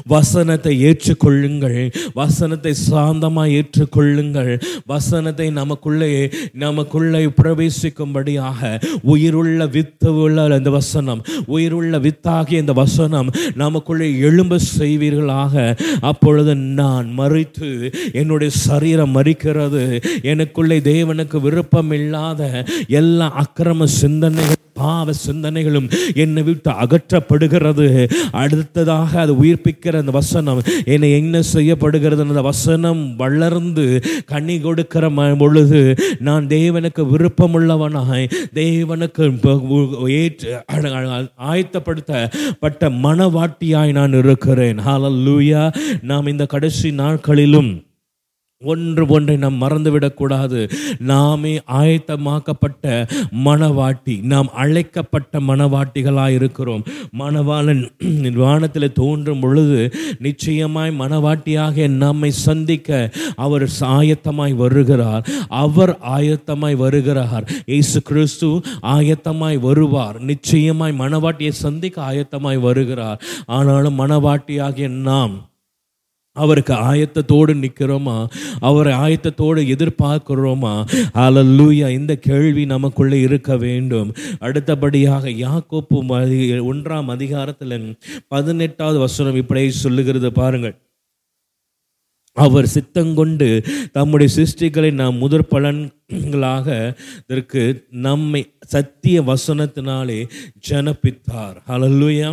[0.08, 1.80] வசனத்தை ஏற்றுக்கொள்ளுங்கள்.
[2.14, 4.52] வசனத்தை சாந்தமாக ஏற்றுக்கொள்ளுங்கள்.
[4.86, 14.60] வசனத்தை நமக்குள்ளே நமக்குள்ளே பிரவேசிக்கும்படியாக உயிருள்ள வித்து உள்ள அந்த வசனம் உயிருள்ள வித்தாகிய இந்த வசனம் நமக்குள்ளே எழும்ப
[14.80, 15.56] செய்வீர்களாக.
[16.02, 17.70] அப்பொழுது நான் மறித்து
[18.14, 19.84] என்னுடைய சரீரம் மறிக்கிறது
[20.34, 22.42] எனக்குள்ளே தேவனுக்கு விருப்பம் இல்லாத
[22.88, 25.90] எல்லா அக்கிரம சிந்தனைகள் பாவ சிந்தனைகளும்
[26.24, 27.88] என்னை விட்டு அகற்றப்படுகிறது.
[28.44, 33.86] அடுத்ததாக அது உயிர்ப்பிக்கிற அந்த வசனம் என்னை என்ன செய்யப்படுகிறது அந்த வசனம் வளர்ந்து
[34.26, 35.06] கண்ணி கொடுக்கிற
[35.42, 35.82] பொழுது
[36.20, 38.26] நான் தேவனுக்கு விருப்பமுள்ளவனாய்
[38.60, 39.26] தேவனுக்கு
[40.20, 40.52] ஏற்று
[41.52, 44.80] ஆயத்தப்படுத்தப்பட்ட மனவாட்டியாய் நான் இருக்கிறேன்.
[44.88, 45.64] ஹாலல்லூயா
[46.02, 47.72] நாம் இந்த கடைசி நாட்களிலும்
[48.62, 50.70] ஒன்று ஒன்றை நாம் மறந்துவிடக்கூடாது.
[51.00, 52.86] நாமே ஆயத்தமாக்கப்பட்ட
[53.46, 56.84] மணவாட்டி நாம் அழைக்கப்பட்ட மணவாட்டிகளாக இருக்கிறோம்.
[57.18, 57.92] மணவாளன்
[58.36, 65.28] வானத்தில் தோன்றும் பொழுது நிச்சயமாய் மணவாட்டியாக நம்மை சந்திக்க அவர் ஆயத்தமாய் வருகிறார்.
[65.48, 67.52] அவர் ஆயத்தமாய் வருகிறார்.
[67.66, 70.22] இயேசு கிறிஸ்து ஆயத்தமாய் வருவார்.
[70.22, 73.22] நிச்சயமாய் மணவாட்டியை சந்திக்க ஆயத்தமாய் வருகிறார்.
[73.46, 75.36] ஆனாலும் மணவாட்டியாகிய நாம்
[76.44, 78.18] அவருக்கு ஆயத்தத்தோடு நிற்கிறோமா
[78.70, 80.74] அவரை ஆயத்தத்தோடு எதிர்பார்க்கிறோமா?
[81.14, 84.10] ஹalleluya இந்த கேள்வி நமக்குள்ளே இருக்க வேண்டும்.
[84.40, 86.00] அடுத்தபடியாக யாக்கோப்பு
[86.72, 87.96] ஒன்றாம் அதிகாரத்தில்
[88.28, 90.76] பதினெட்டாவது வசனம் இப்படியே சொல்லுகிறது பாருங்கள்.
[92.46, 93.48] அவர் சித்தங்கொண்டு
[93.92, 96.68] தம்முடைய சிருஷ்டிகளை நாம் முதற் பலன்களாக
[97.28, 98.42] இதற்கு நம்மை
[98.74, 100.20] சத்திய வசனத்தினாலே
[100.70, 101.58] ஜனப்பித்தார்.
[101.68, 102.30] ஹalleluya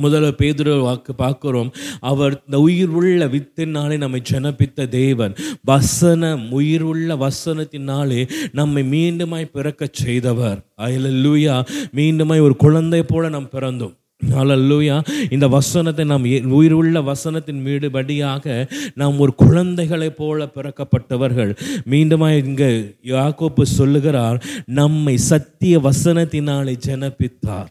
[0.00, 1.70] முதல்ல பேதுரு வாக்கு பார்க்குறோம்.
[2.00, 5.34] அவர் இந்த உயிர் உள்ள வித்தினாலே நம்மை ஜனப்பித்த தேவன்.
[5.62, 10.58] வசனம் உயிர் உள்ள வசனத்தினாலே நம்மை மீண்டுமாய் பிறக்கச் செய்தவர்.
[10.78, 11.64] அயலல்லூயா
[11.96, 14.00] மீண்டுமாய் ஒரு குழந்தை போல நாம் பிறந்தோம்.
[14.30, 21.56] அல்லூயா இந்த வசனத்தை நாம் உயிர் உள்ள வசனத்தின் மீடுபடியாக நாம் ஒரு குழந்தைகளைப் போல பிறக்கப்பட்டவர்கள்.
[21.90, 27.66] மீண்டுமாய் இங்கே யாக்கோப்பு சொல்லுகிறார் நம்மை சத்திய வசனத்தினாலே ஜனப்பித்தார்.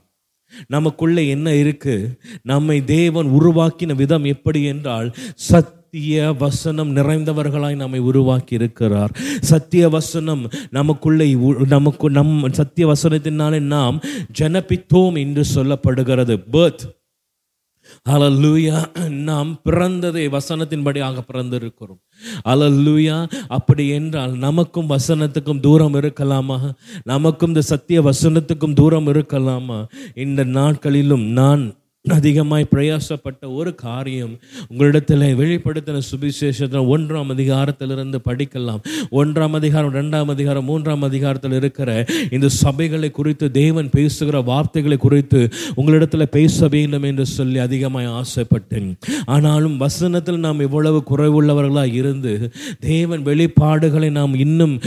[0.67, 2.19] நமக்குள்ளே என்ன இருக்கு?
[2.41, 9.11] நம்மை தேவன் உருவாக்கின விதம் எப்படி என்றால் சத்திய வசனம் நிறைந்தவர்களாய் நம்மை உருவாக்கி இருக்கிறார்
[9.41, 14.01] சத்திய வசனம் நமக்குள்ளே உ- நமக்கு நம் சத்திய வசனத்தினாலே நாம்
[14.39, 16.43] ஜனபித்தோம் என்று சொல்லப்படுகிறது.
[16.51, 16.99] பேர்த்
[18.09, 22.01] அலல்லூயா நாம் பிறந்ததை வசனத்தின்படியாக பிறந்திருக்கிறோம்.
[22.45, 26.71] அலல்லூயா அப்படி என்றால் நமக்கும் வசனத்துக்கும் தூரம் இருக்கலாமா?
[27.03, 29.87] நமக்கும் இந்த சத்திய வசனத்துக்கும் தூரம் இருக்கலாமா?
[30.15, 31.73] இந்த நாட்களிலும் நான்
[32.09, 34.31] அதிகமாய் பிரயாசப்பட்ட ஒரு காரியம்
[34.67, 38.81] உங்களிடத்தில் வெளிப்படுத்தின சுபிசேஷத்தில் ஒன்றாம் அதிகாரத்திலிருந்து படிக்கலாம்.
[39.11, 46.29] ஒன்றாம் அதிகாரம் ரெண்டாம் அதிகாரம் மூன்றாம் அதிகாரத்தில் இருக்கிற இந்த சபைகளை குறித்து தேவன் பேசுகிற வார்த்தைகளை குறித்து உங்களிடத்தில்
[46.29, 48.89] பேச வேண்டும் என்று சொல்லி அதிகமாய் ஆசைப்பட்டேன்.
[49.25, 54.81] ஆனாலும் வசனத்தில் நாம் இவ்வளவு குறைவுள்ளவர்களாக இருந்து தேவன் வெளிப்பாடுகளை நாம் இன்னும்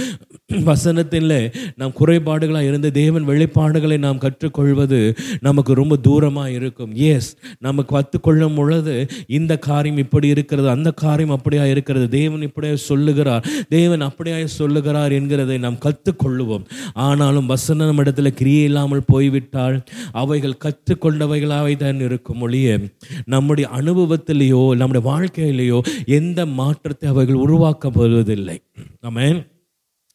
[0.65, 6.93] வசனத்தில் நாம் குறைபாடுகளாக இருந்து தேவன் வெளிப்பாடுகளை நாம் கற்றுக்கொள்வது நமக்கு ரொம்ப தூரமாக இருக்கும்.
[7.07, 8.95] எஸ் நமக்கு கற்றுக்கொள்ளும் பொழுது
[9.29, 15.59] இந்த காரியம் இப்படி இருக்கிறது அந்த காரியம் அப்படியா இருக்கிறது தேவன் இப்படியா சொல்லுகிறார் தேவன் அப்படியா சொல்லுகிறார் என்கிறதை
[15.59, 16.67] நாம் கற்றுக்கொள்ளுவோம்
[17.05, 19.79] ஆனாலும் வசனம் இடத்துல கிரியை இல்லாமல் போய்விட்டால்
[20.15, 22.69] அவைகள் கற்றுக்கொண்டவைகளாகவே தான் இருக்கும் ஒழிய
[23.27, 25.81] நம்முடைய அனுபவத்திலேயோ நம்முடைய வாழ்க்கையிலேயோ
[26.19, 28.59] எந்த மாற்றத்தை அவைகள் உருவாக்கப்படுவதில்லை
[29.01, 29.41] ஆமாம்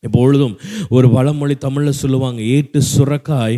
[0.03, 0.53] எப்பொழுதும்
[0.89, 3.57] ஒரு வளமொழி தமிழில் சொல்லுவாங்க ஏட்டு சுரக்காய்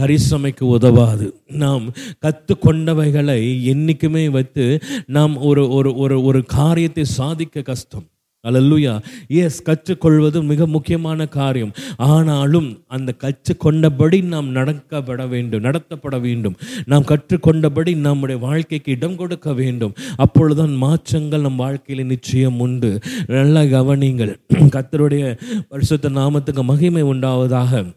[0.00, 1.40] கரிசமைக்கு உதவாது.
[1.46, 1.92] நாம்
[2.26, 8.04] கற்றுக்கொண்டவைகளை என்றைக்குமே வைத்து நாம் ஒரு ஒரு ஒரு ஒரு காரியத்தை சாதிக்க கஷ்டம்.
[8.48, 11.72] அல்லல்லுயா எஸ் கற்றுக்கொள்வது மிக முக்கியமான காரியம்.
[11.96, 16.56] ஆனாலும் அந்த கற்றுக்கொண்டபடி நாம் நடக்கப்பட வேண்டும் நடத்தப்பட வேண்டும்.
[16.86, 19.94] நாம் கற்றுக்கொண்டபடி நம்முடைய வாழ்க்கைக்கு இடம் கொடுக்க வேண்டும்.
[20.16, 22.98] அப்பொழுதுதான் மாற்றங்கள் நம் வாழ்க்கையில் நிச்சயம் உண்டு.
[23.26, 24.36] நல்ல கவனிங்கள்
[24.76, 27.94] கத்தருடைய பரிசுத்த நாமத்துக்கு மகிமை உண்டாவதாக.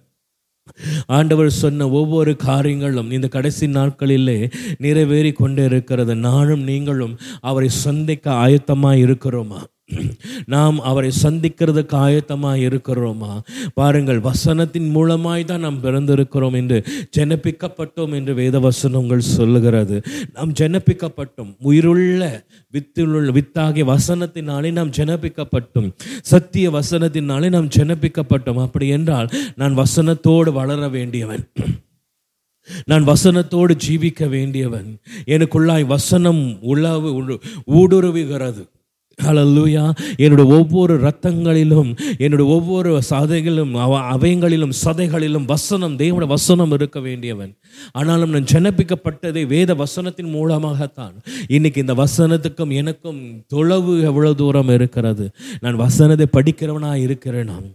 [1.07, 4.39] ஆண்டவர் சொன்ன ஒவ்வொரு காரியங்களும் இந்த கடைசி நாட்களிலே
[4.77, 9.61] நிறைவேறி கொண்டே இருக்கிறது நானும் நீங்களும் அவரை சந்திக்க ஆயத்தமாக இருக்கிறோமா
[10.45, 13.39] நாம் அவரை சந்திக்கிறதுக்கு ஆயத்தமாக இருக்கிறோமா?
[13.73, 16.83] பாருங்கள் வசனத்தின் மூலமாய் தான் நாம் பிறந்திருக்கிறோம் என்று
[17.17, 20.01] ஜெனப்பிக்கப்பட்டோம் என்று வேத வசனங்கள் சொல்லுகிறது.
[20.33, 21.55] நாம் ஜெனப்பிக்கப்பட்டோம்.
[21.59, 25.93] உயிருள்ள வித்திலுள்ள வித்தாகிய வசனத்தினாலே நாம் ஜெனப்பிக்கப்பட்டோம்.
[26.21, 28.61] சத்திய வசனத்தினாலே நாம் ஜெனப்பிக்கப்பட்டோம்.
[28.61, 31.51] அப்படி என்றால் நான் வசனத்தோடு வளர வேண்டியவன்.
[32.85, 34.97] நான் வசனத்தோடு ஜீவிக்க வேண்டியவன்.
[35.25, 37.29] எனக்குள்ளாய் வசனம் உழவு
[37.67, 38.75] ஊடுருவுகிறது.
[39.23, 39.83] ஹலல்லூயா
[40.17, 47.57] என்னுடைய ஒவ்வொரு ரத்தங்களிலும் என்னுடைய ஒவ்வொரு சதைகளிலும் அவ அவயங்களிலும் சதைகளிலும் வசனம் தேவனுடைய வசனம் இருக்க வேண்டியவன்.
[47.91, 51.15] ஆனாலும் நான் ஜனப்பிக்கப்பட்டதை வேத வசனத்தின் மூலமாகத்தான்.
[51.47, 55.31] இன்னைக்கு இந்த வசனத்துக்கும் எனக்கும் தொலைவு எவ்வளவு தூரம் இருக்கிறது.
[55.59, 57.67] நான் வசனத்தை படிக்கிறவனாக இருக்கிறேன் நான்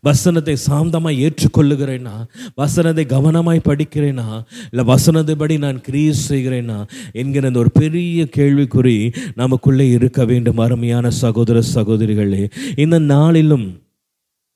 [0.00, 4.44] வசனத்தை சாந்தமாக ஏற்றுக்கொள்ளுகிறேன்னா வசனத்தை கவனமாய் படிக்கிறேனா?
[4.70, 6.88] இல்லை வசனத்தைப்படி நான் கிரியை செய்கிறேனா?
[7.12, 12.50] என்கிற அந்த ஒரு பெரிய கேள்விக்குறி நமக்குள்ளே இருக்க வேண்டும் அருமையான சகோதர சகோதரிகளே.
[12.76, 13.82] இந்த நாளிலும்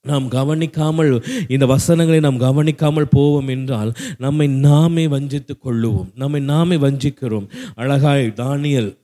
[0.02, 7.46] நாம் கவனிக்காமல் இந்த வசனங்களை நாம் கவனிக்காமல் போவோம் என்றால் நம்மை நாமே வஞ்சித்து கொள்ளுவோம் நம்மை நாமே வஞ்சிக்கிறோம்.
[7.74, 8.96] அழகாய் தானியல்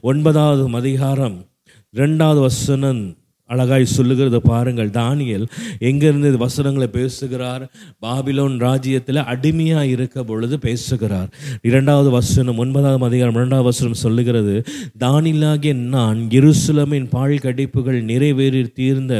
[0.00, 1.46] ஒன்பதாவது அதிகாரம்
[1.94, 3.16] ரெண்டாவது வசனம்.
[3.54, 4.90] அழகாய் சொல்லுகிறத பாருங்கள்.
[5.00, 5.46] தானியல்
[5.88, 7.64] எங்கிருந்து வசனங்களை பேசுகிறார்?
[8.02, 11.30] பாபிலோன் ராஜ்யத்தில் அடிமையாக இருக்க பொழுது பேசுகிறார்.
[11.62, 14.56] இரண்டாவது வசனம் ஒன்பதாவது அதிகாரம் இரண்டாவது வசனம் சொல்லுகிறது
[15.06, 19.14] தானியலாகிய நான் இருசுலமின் பால் கடிப்புகள் நிறைவேறி தீர்ந்த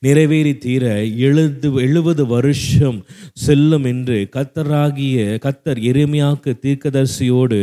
[0.00, 0.84] நிறைவேறி தீர
[1.28, 2.98] எழுது எழுபது வருஷம்
[3.44, 7.58] செல்லும் என்று கத்தராகிய கத்தர் எருமையாக்கு தீர்க்கதரிசியோடு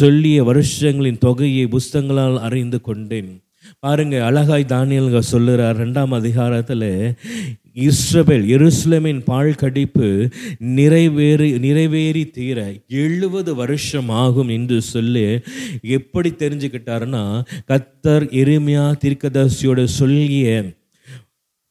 [0.00, 3.30] சொல்லிய வருஷங்களின் தொகையை புஸ்தங்களால் அறிந்து கொண்டேன்.
[3.82, 7.16] பாருங்க அழகாய் தானியல்க சொல்லுறார் ரெண்டாம் அதிகாரத்தில்
[7.74, 15.40] இஸ்ரபேல் எருசலேமின் பால் கடிப்பு நிறைவேறி நிறைவேறி தீர எழுபது வருஷம் ஆகும் என்று சொல்லி
[15.82, 20.74] எப்படி தெரிஞ்சுக்கிட்டாருன்னா கத்தர் எருமையா தீர்க்கதரிசியோட சொல்லிய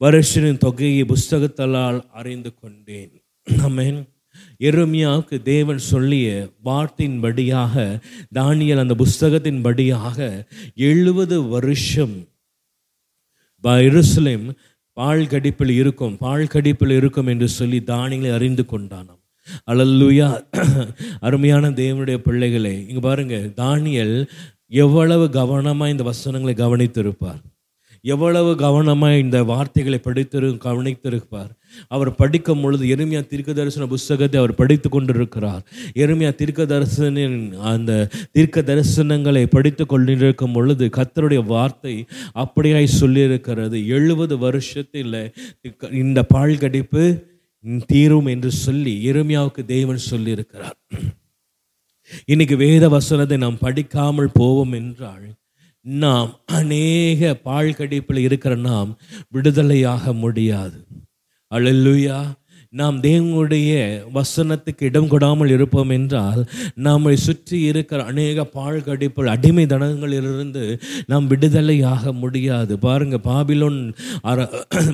[0.01, 3.23] வருஷனின் தொகையை புஸ்தகத்தலால் அறிந்து கொண்டேன்.
[3.45, 4.10] ஆமென்.
[4.61, 8.01] எருமியாவுக்கு தேவன் சொல்லிய வார்த்தையின்படியாக
[8.35, 12.17] தானியல் அந்த புஸ்தகத்தின் படியாக எழுபது வருஷம்
[13.63, 14.45] எருசலேம்
[14.93, 19.19] பால் கடிப்பில் இருக்கும் பால் கடிப்பில் இருக்கும் என்று சொல்லி தானியங்களை அறிந்து கொண்டானாம்.
[19.71, 20.27] அழல்லுயா
[21.19, 24.15] அருமையான தேவனுடைய பிள்ளைகளே இங்கே பாருங்க தானியல்
[24.67, 27.41] எவ்வளவு கவனமாக இந்த வசனங்களை கவனித்திருப்பார்.
[28.01, 31.51] எவ்வளவு கவனமாக இந்த வார்த்தைகளை படித்திரு கவனித்திருப்பார்.
[31.95, 35.63] அவர் படிக்கும் பொழுது எருமையா தீர்க்க தரிசன புஸ்தகத்தை அவர் படித்து கொண்டிருக்கிறார்.
[36.03, 37.39] எருமையா தீர்க்க தரிசனின்
[37.71, 37.91] அந்த
[38.35, 41.95] தீர்க்க தரிசனங்களை படித்து கொண்டிருக்கும் பொழுது கத்தருடைய வார்த்தை
[42.43, 43.79] அப்படியாய் சொல்லியிருக்கிறது.
[43.97, 45.17] எழுபது வருஷத்தில்
[46.03, 47.03] இந்த பால் கடிப்பு
[47.91, 50.77] தீரும் என்று சொல்லி எருமையாவுக்கு தேவன் சொல்லியிருக்கிறார்.
[52.31, 55.27] இன்னைக்கு வேத வசனத்தை நாம் படிக்காமல் போவோம் என்றால்
[55.85, 58.89] நாம் அநேக பால் கடிப்பில் இருக்கிற நாம்
[59.35, 60.79] விடுதலையாக முடியாது.
[61.51, 62.19] அழல்லுயா
[62.73, 63.71] நாம் தேவனுடைய
[64.17, 66.41] வசனத்துக்கு இடம் கொடாமல் இருப்போம் என்றால்
[66.85, 70.63] நம்மை சுற்றி இருக்கிற அநேக பாழ்கடிப்புகள் அடிமை தனங்களிலிருந்து
[71.11, 72.73] நாம் விடுதலையாக முடியாது.
[72.77, 73.81] பாருங்க பாபிலோன்
[74.21, 74.47] அர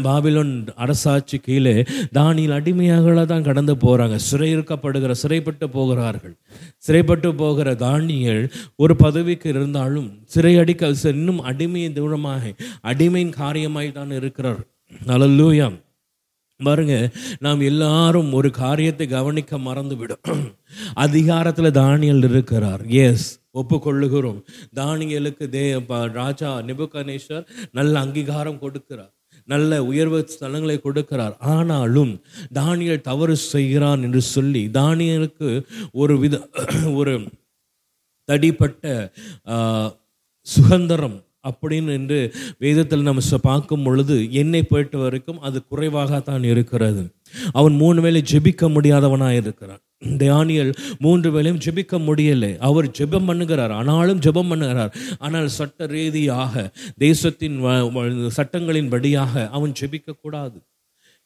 [0.08, 1.76] பாபிலோன் அரசாட்சி கீழே
[2.12, 6.36] தானியில் அடிமையாக தான் கடந்து போகிறாங்க சிறையிருக்கப்படுகிற சிறைப்பட்டு போகிறார்கள்.
[6.78, 8.44] சிறைப்பட்டு போகிற தானியல்
[8.76, 14.64] ஒரு பதவிக்கு இருந்தாலும் சிறை அடிக்க இன்னும் அடிமையின் தூரமாக அடிமையின் காரியமாய் தான் இருக்கிறார்.
[15.12, 15.78] நல்லூயாம்
[16.64, 20.56] பாருங்க நாம் எல்லாரும் ஒரு காரியத்தை கவனிக்க மறந்துவிடும்.
[20.94, 22.86] அதிகாரத்தில் தானியல் இருக்கிறார்.
[22.86, 24.44] எஸ் ஒப்புக்கொள்ளுகிறோம்.
[24.76, 29.14] தானியலுக்கு தே ப- ராஜா நிபுகணேஸ்வர் நல்ல அங்கீகாரம் கொடுக்கிறார்.
[29.46, 31.36] நல்ல உயர்வு ஸ்தலங்களை கொடுக்கிறார்.
[31.40, 32.22] ஆனாலும்
[32.54, 36.50] தானியல் தவறு செய்கிறான் என்று சொல்லி தானியலுக்கு ஒரு வித
[36.94, 37.28] ஒரு
[38.32, 39.12] தடிப்பட்ட
[40.42, 47.12] சுதந்திரம் அப்படின்னு என்று வேதத்தில் நம்ம ச- பார்க்கும் பொழுது என்னை போயிட்டு வரைக்கும் அது குறைவாகத்தான் இருக்கிறது.
[47.52, 49.78] அவன் மூணு வேலை ஜெபிக்க முடியாதவனாக இருக்கிறான்.
[50.06, 52.58] தானியல் மூன்று வேளையும் ஜெபிக்க முடியலை.
[52.58, 54.94] அவர் ஜெபம் பண்ணுகிறார் ஆனாலும் ஜெபம் பண்ணுகிறார்.
[55.20, 57.62] ஆனால் சட்ட ரீதியாக தேசத்தின்
[58.30, 60.62] சட்டங்களின் படியாக அவன் ஜெபிக்க கூடாது.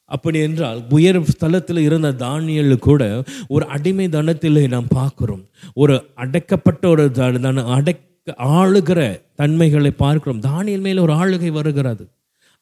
[0.05, 5.45] அப்படி என்றால் உயர் ஸ்தலத்தில் இருந்த தானியல் கூட ஒரு அடிமை தனத்திலே நாம் பார்க்கிறோம்.
[5.73, 7.95] ஒரு அடைக்கப்பட்ட ஒரு த- தன அடை
[8.29, 10.41] ஆளுகிற தன்மைகளை பார்க்கிறோம்.
[10.41, 12.07] தானியல் மேல் ஒரு ஆளுகை வருகிறது.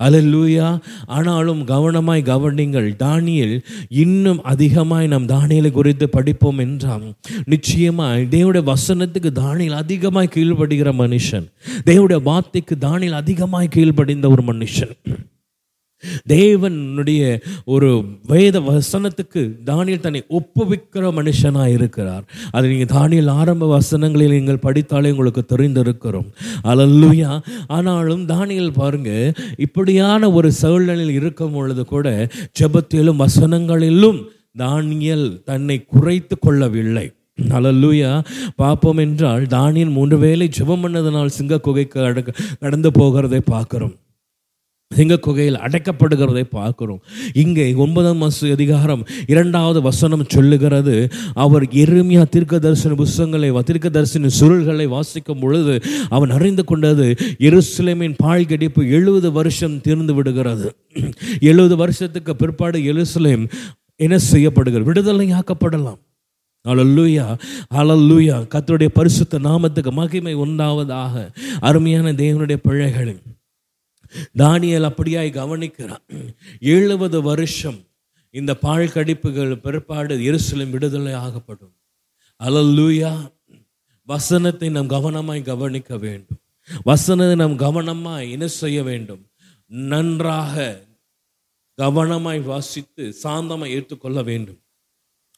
[0.03, 0.79] அல்லேலூயா.
[1.05, 7.13] ஆனாலும் கவனமாய் கவனிங்கள் தானியல் இன்னும் அதிகமாய் நாம் தானியலை குறித்து படிப்போம் என்றால்
[7.45, 11.51] நிச்சயமாய் தேவடைய வசனத்துக்கு தானியல் அதிகமாய் கீழ்ப்படுகிற மனுஷன்.
[11.85, 14.97] தேவடைய வார்த்தைக்கு தானியல் அதிகமாய் கீழ்ப்படிந்த ஒரு மனுஷன்.
[16.33, 17.21] தேவனுடைய
[17.65, 17.89] ஒரு
[18.31, 22.23] வேத வசனத்துக்கு தானியல் தன்னை ஒப்புவிக்கிற மனுஷனாக இருக்கிறார்.
[22.51, 26.29] அதை நீங்கள் தானியல் ஆரம்ப வசனங்களில் நீங்கள் படித்தாலே உங்களுக்கு தெரிந்திருக்கிறோம்.
[26.63, 27.31] அல்லேலூயா
[27.67, 29.11] ஆனாலும் தானியல் பாருங்க
[29.57, 32.29] இப்படியான ஒரு சூழ்நிலையில் இருக்கும் பொழுது கூட
[32.61, 34.19] ஜபத்திலும் வசனங்களிலும்
[34.57, 37.07] தானியல் தன்னை குறைத்து கொள்ளவில்லை.
[37.57, 38.09] அலல்லூயா
[38.55, 43.93] பார்ப்போம் என்றால் தானியல் மூன்று வேளை ஜெபம் பண்ணதனால் சிங்க குகைக்கு அடக்க கடந்து போகிறதை பார்க்கிறோம்.
[44.97, 47.01] சிங்க குகையில் அடைக்கப்படுகிறதை பார்க்கிறோம்.
[47.41, 50.95] இங்கே ஒன்பதாம் மாச அதிகாரம் இரண்டாவது வசனம் சொல்லுகிறது
[51.43, 55.75] அவர் எருமையா தீர்க்க தரிசன புஸ்தகங்களை தீர்க்க தரிசன சுருள்களை வாசிக்கும் பொழுது
[56.09, 57.07] அவன் அறிந்து கொண்டது
[57.49, 60.67] எருசலேமின் பாழ்கடிப்பு எழுபது வருஷம் தீர்ந்து விடுகிறது.
[61.39, 63.45] எழுபது வருஷத்துக்கு பிற்பாடு எருசலேம்
[63.95, 64.91] என்ன செய்யப்படுகிறது?
[64.91, 65.99] விடுதலையாக்கப்படலாம்.
[66.65, 67.27] அலல்லூயா
[67.81, 71.27] அலல்லூயா கத்தருடைய பரிசுத்த நாமத்துக்கு மகிமை உண்டாவதாக.
[71.59, 73.13] அருமையான தேவனுடைய பிள்ளைகள்
[74.37, 76.35] தானியல் அப்படியாய் கவனிக்கிறான்.
[76.59, 77.79] எழுபது வருஷம்
[78.31, 81.73] இந்த பாழ்கடிப்புகள் பிற்பாடு எருசலம் விடுதலை ஆகப்படும்
[82.43, 83.31] அலல்லூயா.
[84.05, 86.37] வசனத்தை நாம் கவனமாய் கவனிக்க வேண்டும்.
[86.83, 89.27] வசனத்தை நாம் கவனமாய் என்ன செய்ய வேண்டும்?
[89.65, 90.87] நன்றாக
[91.81, 94.59] கவனமாய் வாசித்து சாந்தமாய் ஏற்றுக்கொள்ள வேண்டும்.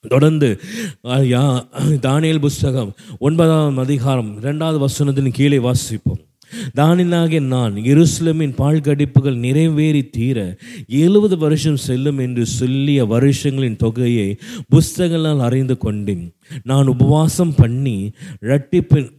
[0.07, 0.59] தொடர்ந்து
[1.03, 1.67] தானியல்
[2.01, 6.30] யா- புஸ்தகம் ஒன்பதாம் அதிகாரம் இரண்டாவது வசனத்தின் கீழே வாசிப்போம்.
[6.75, 14.37] தானியலாகிய நான் எருசலேமின் பாழ்கடிப்புகள் நிறைவேறி தீர எழுபது வருஷம் செல்லும் என்று சொல்லிய வருஷங்களின் தொகையை
[14.69, 16.33] புஸ்தகங்களால் அறிந்து கொண்டேன்.
[16.63, 19.09] நான் உபவாசம் பண்ணி இரட்டிப்பின்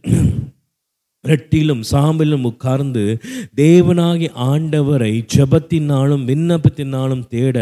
[1.25, 3.03] ரெட்டிலும் சாம்பிலும் உட்கார்ந்து
[3.55, 7.57] தேவனாகி ஆண்டவரை ஜபத்தினாலும் விண்ணப்பத்தினாலும் தேட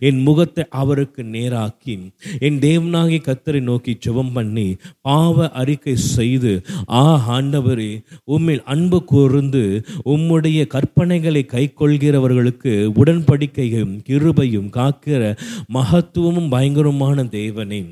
[0.00, 1.94] என் முகத்தை அவருக்கு நேராக்கி
[2.38, 10.66] என் தேவனாகி கத்தரை நோக்கி ஜபம் பண்ணி பாவ அறிக்கை செய்து ஆ ஆண்டவரே உம்மில் அன்பு கூர்ந்து உம்முடைய
[10.66, 15.22] கற்பனைகளை கைக்கொள்கிறவர்களுக்கு உடன்படிக்கையும் கிருபையும் காக்கிற
[15.72, 17.82] மகத்துவமும் பயங்கரமான தேவனே.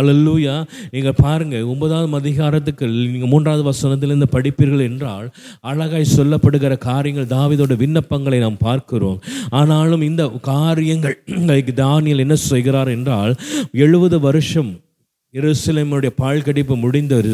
[0.00, 0.54] அல்லூயா
[0.94, 5.26] நீங்கள் பாருங்கள் ஒன்பதாவது அதிகாரத்துக்கு நீங்கள் மூன்றாவது வசனத்திலிருந்து படிப்பீர்கள் என்றால்
[5.70, 9.18] அழகாய் சொல்லப்படுகிற காரியங்கள் தாவிதோட விண்ணப்பங்களை நாம் பார்க்கிறோம்.
[9.50, 11.16] ஆனாலும் இந்த காரியங்கள்
[11.82, 13.34] தானியல் என்ன செய்கிறார் என்றால்
[13.84, 14.72] எழுபது வருஷம்
[15.34, 17.32] எருசலேமுடைய பாழ்கடிப்பு முடிந்தது.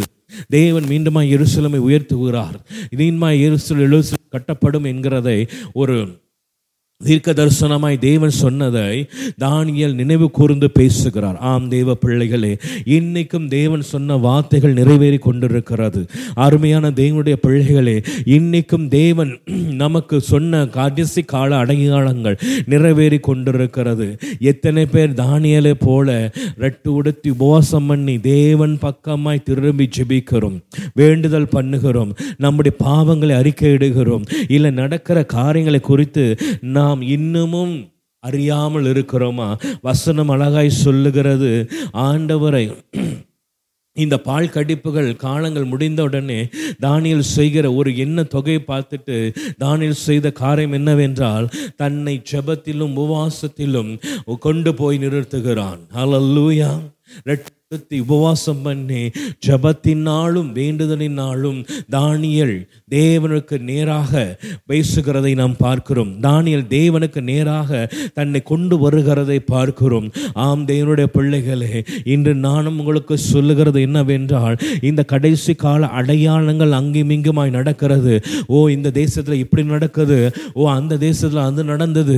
[0.49, 2.57] தேவன் மீண்டுமாய் எருசலமை உயர்த்துகிறார்.
[2.95, 5.39] இதீன்மாய் எருசல் எழுசல் கட்டப்படும் என்கிறதை
[5.73, 5.97] ஒரு
[7.01, 9.07] தீர்க்க தரிசனமாய் தேவன் சொன்னதை
[9.41, 11.39] தானியல் நினைவு கூர்ந்து பேசுகிறார்.
[11.51, 12.51] ஆம் தேவ பிள்ளைகளே
[12.97, 16.01] இன்னைக்கும் தேவன் சொன்ன வார்த்தைகள் நிறைவேறி கொண்டிருக்கிறது.
[16.35, 17.97] அருமையான தேவனுடைய பிள்ளைகளே
[18.37, 19.33] இன்னைக்கும் தேவன்
[19.83, 24.07] நமக்கு சொன்ன கடைசி கால அடையாளங்கள் நிறைவேறி கொண்டிருக்கிறது.
[24.39, 30.57] எத்தனை பேர் தானியலை போல ரெட்டு உடுத்தி உபவாசம் பண்ணி தேவன் பக்கமாய் திரும்பி ஜெபிக்கிறோம்
[30.95, 36.39] வேண்டுதல் பண்ணுகிறோம் நம்முடைய பாவங்களை அறிக்கையிடுகிறோம் இல்லை நடக்கிற காரியங்களை குறித்து
[36.85, 37.75] நாம் இன்னமும்
[38.25, 39.49] அறியாமல் இருக்கிறோமா?
[39.87, 41.53] வசனம் அழகாய் சொல்லுகிறது.
[42.09, 42.65] ஆண்டவரை
[43.97, 46.39] இந்த பால் கடிப்புகள் காலங்கள் முடிந்த உடனே
[46.85, 49.17] தானியல் செய்கிற ஒரு என்ன தொகையை பார்த்துட்டு
[49.65, 51.47] தானியல் செய்த காரியம் என்னவென்றால்
[51.83, 53.93] தன்னை ஜெபத்திலும் உபவாசத்திலும்
[54.47, 55.81] கொண்டு போய் நிறுத்துகிறான்.
[55.99, 56.71] ஹalleluya
[57.75, 59.01] ரெட்டத்தி உபவாசம் பண்ணி
[59.47, 61.61] ஜபத்தினாலும் வேண்டுதலினாலும்
[61.95, 62.57] தானியல்
[62.95, 64.13] தேவனுக்கு நேராக
[64.71, 66.11] பேசுகிறதை நாம் பார்க்கிறோம்.
[66.27, 67.71] தானியல் தேவனுக்கு நேராக
[68.19, 70.09] தன்னை கொண்டு வருகிறதை பார்க்கிறோம்.
[70.47, 71.73] ஆம் தேவனுடைய பிள்ளைகளே
[72.15, 74.59] இன்று நானும் உங்களுக்கு சொல்லுகிறது என்னவென்றால்
[74.91, 78.15] இந்த கடைசி கால அடையாளங்கள் அங்கும் இங்குமாய் நடக்கிறது.
[78.47, 80.21] ஓ இந்த தேசத்தில் இப்படி நடக்குது.
[80.53, 82.17] ஓ அந்த தேசத்தில் அது நடந்தது.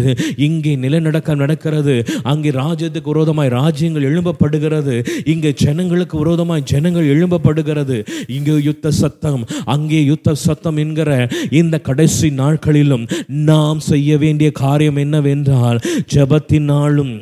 [0.48, 1.96] இங்கே நிலநடக்கம் நடக்கிறது.
[2.32, 4.94] அங்கே ராஜ்யத்துக்கு விரோதமாய் ராஜ்யங்கள் எழும்பப்படுகிறது.
[5.34, 8.06] இங்கே ஜனங்களுக்கு விரோதமாக ஜனங்கள் எழும்பப்படுகிறது.
[8.26, 15.80] இங்கே யுத்த சத்தம் அங்கே யுத்த சத்தம் என்கிற இந்த கடைசி நாட்களிலும் நாம் செய்ய வேண்டிய காரியம் என்னவென்றால்
[16.14, 17.14] ஜபத்தினாலும்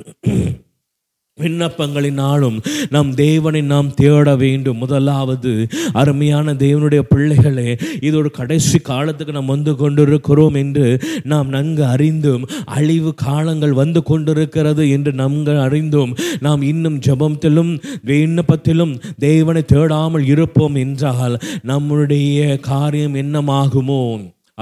[1.39, 2.57] விண்ணப்பங்களினாலும்
[2.91, 4.78] நம் தேவனை நாம் தேட வேண்டும்.
[4.78, 5.53] முதலாவது
[5.93, 13.14] அருமையான தேவனுடைய பிள்ளைகளே இது ஒரு கடைசி காலத்துக்கு நாம் வந்து கொண்டிருக்கிறோம் என்று நாம் நன்கு அறிந்தும் அழிவு
[13.14, 17.72] காலங்கள் வந்து கொண்டிருக்கிறது என்று நன்கு அறிந்தும் நாம் இன்னும் ஜெபத்திலும்
[18.07, 24.03] விண்ணப்பத்திலும் தேவனை தேடாமல் இருப்போம் என்றால் நம்முடைய காரியம் என்னமாகுமோ?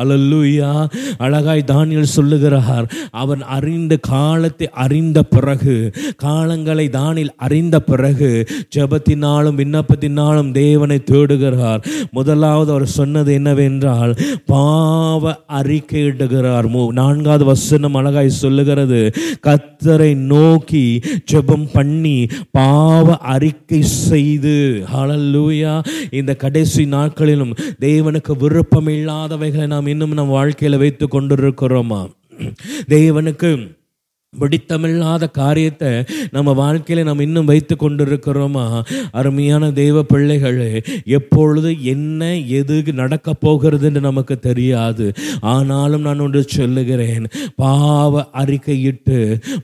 [0.00, 2.86] அலல்லூயா அழகாய் தானியல் சொல்லுகிறார்.
[3.10, 8.30] அவன் அறிந்த காலத்தை அறிந்த பிறகு காலங்களை தானில் அறிந்த பிறகு
[8.76, 11.82] ஜெபத்தினாலும் விண்ணப்பத்தினாலும் தேவனை தேடுகிறார்.
[12.10, 14.14] முதலாவது அவர் சொன்னது என்னவென்றால்
[14.46, 19.12] பாவ அறிக்கையிடுகிறார் மூ நான்காவது வசனம் அழகாய் சொல்லுகிறது.
[19.46, 21.00] கத்தரை நோக்கி
[21.32, 24.84] ஜெபம் பண்ணி பாவ அறிக்கை செய்து.
[24.94, 31.98] அலல்லூயா இந்த கடைசி நாட்களிலும் தேவனுக்கு விருப்பம் இல்லாதவைகளை நாம் இன்னும் நம் வாழ்க்கையில் வைத்து கொண்டிருக்கிறோமா?
[32.88, 33.48] தேவனுக்கு
[34.40, 38.82] பிடித்தமில்லாத காரியத்தை நம்ம வாழ்க்கையில் நம்ம இன்னும் வைத்து கொண்டிருக்கிறோமா?
[39.10, 45.12] அருமையான தெய்வ பிள்ளைகள் எப்பொழுது என்ன எது நடக்க போகிறதுன்னு நமக்கு தெரியாது.
[45.40, 47.26] ஆனாலும் நான் ஒன்று சொல்லுகிறேன்
[47.56, 49.18] பாவ அறிக்கையிட்டு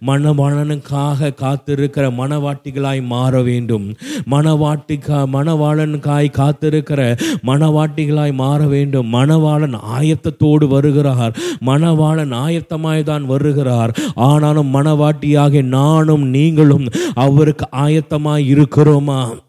[0.06, 3.86] மணவாளனுக்காக காத்திருக்கிற மணவாட்டிகளாய் மாற வேண்டும்.
[4.30, 7.00] மணவாட்டிக்கா மணவாளனுக்காய் காத்திருக்கிற
[7.46, 9.12] மணவாட்டிகளாய் மாற வேண்டும்.
[9.12, 11.34] மணவாளன் ஆயத்தத்தோடு வருகிறார்.
[11.66, 13.94] மணவாளன் ஆயத்தமாய் தான் வருகிறார்.
[14.14, 19.40] ஆனாலும் மணவாட்டியாக நானும் நீங்களும் அவருக்கு ஆயத்தமாக இருக்கிறோமா?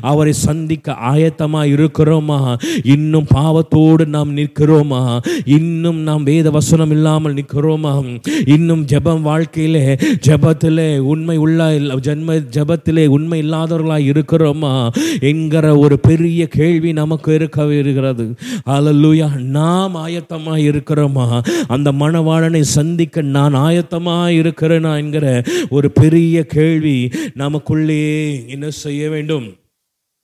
[0.00, 2.58] அவரை சந்திக்க ஆயத்தமாக இருக்கிறோமா?
[2.84, 5.20] இன்னும் பாவத்தோடு நாம் நிற்கிறோமா?
[5.44, 8.20] இன்னும் நாம் வேத வசனம் இல்லாமல் நிற்கிறோமா?
[8.46, 9.96] இன்னும் ஜெபம் வாழ்க்கையிலே
[10.26, 14.88] ஜபத்திலே உண்மை உள்ள ஜென்ம ஜபத்திலே உண்மை இல்லாதவர்களாக இருக்கிறோமா?
[15.20, 18.34] என்கிற ஒரு பெரிய கேள்வி நமக்கு இருக்க இருக்கிறது.
[18.66, 21.42] அல்லூயா நாம் ஆயத்தமாக இருக்கிறோமா?
[21.68, 28.02] அந்த மணவாளனை சந்திக்க நான் ஆயத்தமாய் இருக்கிறேனா என்கிற ஒரு பெரிய கேள்வி நமக்குள்ளே
[28.48, 29.56] என்ன செய்ய வேண்டும்?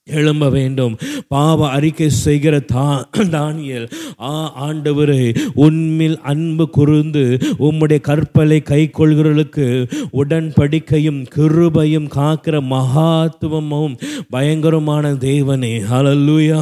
[0.03, 0.97] எழும்ப வேண்டும்.
[1.27, 9.67] பாவ அறிக்கை செய்கிற தா தானியல் ஆ ஆண்டவரே உண்மையில் அன்பு குறுந்து உம்முடைய கற்பலை கை கொள்கிறவர்களுக்கு
[10.13, 13.97] உடன்படிக்கையும் கிருபையும் காக்கிற மகாத்துவமும்
[14.29, 15.73] பயங்கரமான தேவனே.
[15.91, 16.59] ஹalleluya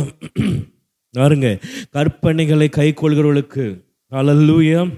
[1.11, 1.59] பாருங்க
[1.93, 3.83] கற்பனைகளை கை கொள்கிறவர்களுக்கு.
[4.11, 4.91] ஹalleluya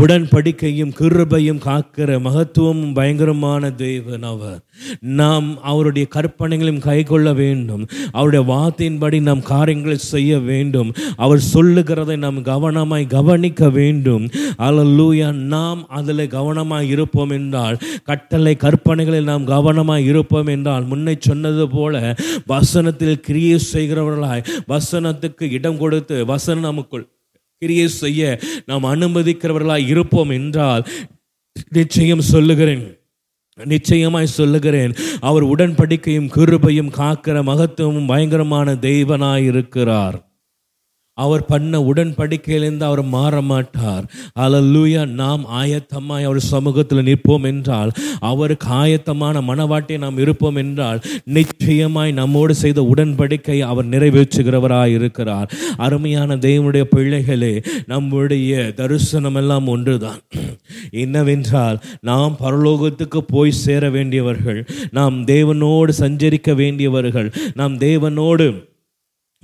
[0.00, 4.60] உடன்படிக்கையும் கிருபையும் காக்கிற மகத்துவமும் பயங்கரமான தேவன் அவர்.
[5.00, 7.88] நாம் அவருடைய கற்பனைகளையும் கை கொள்ள வேண்டும்.
[8.12, 10.92] அவருடைய வார்த்தையின்படி நாம் காரியங்களை செய்ய வேண்டும்.
[11.16, 14.30] அவர் சொல்லுகிறதை நாம் கவனமாய் கவனிக்க வேண்டும்.
[14.58, 22.16] அல்லூயா நாம் அதில் கவனமாய் இருப்போம் என்றால் கட்டளை கற்பனைகளில் நாம் கவனமாய் இருப்போம் என்றால் முன்னை சொன்னது போல
[22.46, 27.08] வசனத்தில் கிரியை செய்கிறவர்களாய் வசனத்துக்கு இடம் கொடுத்து வசனம் நமக்குள்
[27.58, 30.86] கிரியை செய்ய நாம் அனுமதிக்கிறவர்களாய் இருப்போம் என்றால்
[31.68, 32.98] நிச்சயம் சொல்லுகிறேன்.
[33.64, 34.94] நிச்சயமாய் சொல்லுகிறேன்.
[35.20, 40.33] அவர் உடன்படிக்கையும் கிருபையும் காக்கிற மகத்துவமும் பயங்கரமான தெய்வனாய் இருக்கிறார்.
[41.14, 44.04] அவர் பண்ண உடன்படிக்கையிலிருந்து அவர் மாற மாட்டார்
[44.40, 52.54] அலல்லூயா நாம் ஆயத்தமாய் அவர் சமூகத்தில் நிற்போம் என்றால் அவருக்கு ஆயத்தமான மனவாட்டை நாம் இருப்போம் என்றால் நிச்சயமாய் நம்மோடு
[52.54, 55.50] செய்த உடன்படிக்கை அவர் நிறைவேற்றுகிறவராய் இருக்கிறார்.
[55.76, 60.20] அருமையான தெய்வனுடைய பிள்ளைகளே நம்முடைய தரிசனம் எல்லாம் ஒன்றுதான்.
[60.90, 68.72] என்னவென்றால் நாம் பரலோகத்துக்கு போய் சேர வேண்டியவர்கள் நாம் தேவனோடு சஞ்சரிக்க வேண்டியவர்கள் நாம் தேவனோடு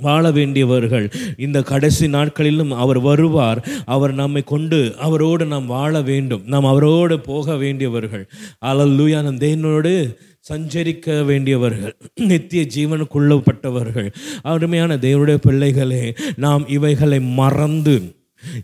[0.00, 3.68] வாழ வேண்டியவர்கள் இந்த கடைசி நாட்களிலும் அவர் வருவார்.
[3.84, 6.42] அவர் நம்மை கொண்டு அவரோடு நாம் வாழ வேண்டும்.
[6.46, 8.28] நாம் அவரோடு போக வேண்டியவர்கள்.
[8.66, 10.16] அலல்லூயா நம் தேவனோடு
[10.52, 11.96] சஞ்சரிக்க வேண்டியவர்கள்.
[12.14, 14.12] நித்திய ஜீவனுக்குள்ளப்பட்டவர்கள்.
[14.42, 18.14] அருமையான தேவனுடைய பிள்ளைகளே நாம் இவைகளை மறந்து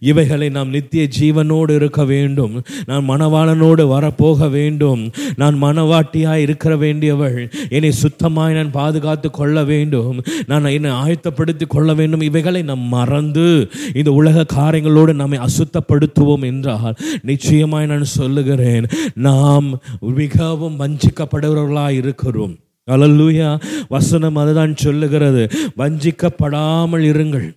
[0.00, 2.62] இவைகளை நாம் நித்திய ஜீவனோடு இருக்க வேண்டும்.
[2.86, 5.12] நான் மணவாளனோடு வரப்போக வேண்டும்.
[5.36, 10.22] நான் மணவாட்டியாய் இருக்கிற வேண்டியவள் என்னை சுத்தமாய் நான் பாதுகாத்து கொள்ள வேண்டும்.
[10.46, 12.20] நான் என்னை ஆயத்தப்படுத்தி கொள்ள வேண்டும்.
[12.20, 21.90] இவைகளை நாம் மறந்து இந்த உலக காரியங்களோடு நம்மை அசுத்தப்படுத்துவோம் என்றால் நிச்சயமாய் நான் சொல்லுகிறேன் நாம் மிகவும் வஞ்சிக்கப்படுகிறவர்களாக
[21.90, 22.54] இருக்கிறோம்.
[22.90, 25.48] அலல்லூயா வசனம் அதுதான் சொல்லுகிறது.
[25.76, 27.56] வஞ்சிக்கப்படாமல் இருங்கள்.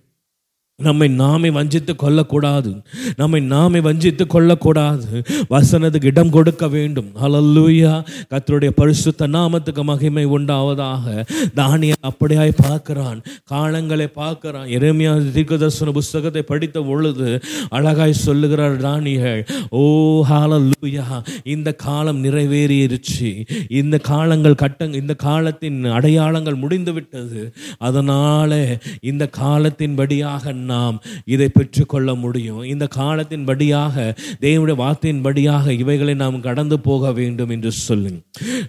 [0.80, 2.82] நம்மை நாமே வஞ்சித்து கொள்ளக்கூடாது.
[3.16, 5.22] நம்மை நாமே வஞ்சித்து கொள்ளக்கூடாது.
[5.50, 7.08] வசனத்துக்கு இடம் கொடுக்க வேண்டும்.
[7.22, 7.92] அலல்லூயா
[8.30, 11.26] கத்தருடைய பரிசுத்த நாமத்துக்கு மகிமை உண்டாவதாக.
[11.54, 13.22] தானிய அப்படியாய் பார்க்கிறான்.
[13.52, 14.66] காலங்களை பார்க்கிறான்.
[14.66, 19.82] எரேமியா தீர்க்கதர்சன புஸ்தகத்தை படித்த பொழுது அழகாய் சொல்லுகிறார் தானியல் ஓ
[20.30, 21.06] ஹாலல்லூயா
[21.44, 23.30] இந்த காலம் நிறைவேறியிருச்சு.
[23.68, 30.96] இந்த காலங்கள் கட்டங் இந்த காலத்தின் அடையாளங்கள் முடிந்து விட்டது அதனால இந்த காலத்தின்படியாக நாம்
[31.34, 32.62] இதை பெற்றுக்கொள்ள முடியும்.
[32.72, 33.96] இந்த காலத்தின்படியாக
[34.40, 38.20] தேவனுடைய வார்த்தையின்படியாக இவைகளை நாம் கடந்து போக வேண்டும் என்று சொல்லுங்க.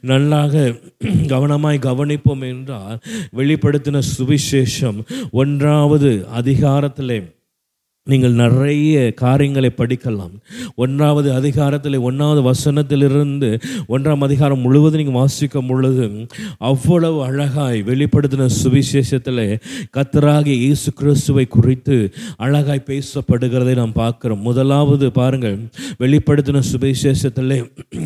[0.01, 0.63] நல்லாக
[1.33, 2.99] கவனமாய் கவனிப்போம் என்றால்
[3.35, 4.99] வெளிப்படுத்தின சுவிசேஷம்
[5.31, 7.19] ஒன்றாவது அதிகாரத்திலே
[8.09, 10.31] நீங்கள் நிறைய காரியங்களை படிக்கலாம்.
[10.75, 13.49] ஒன்றாவது அதிகாரத்தில் ஒன்றாவது வசனத்திலிருந்து
[13.89, 16.05] ஒன்றாம் அதிகாரம் முழுவதும் நீங்கள் வாசிக்கும் பொழுது
[16.57, 19.43] அவ்வளவு அழகாய் வெளிப்படுத்தின சுவிசேஷத்தில்
[19.97, 21.97] கத்தராகிய இயேசு கிறிஸ்துவை குறித்து
[22.37, 24.41] அழகாய் பேசப்படுகிறதை நாம் பார்க்குறோம்.
[24.49, 25.59] முதலாவது பாருங்கள்
[25.99, 27.55] வெளிப்படுத்தின சுவிசேஷத்தில்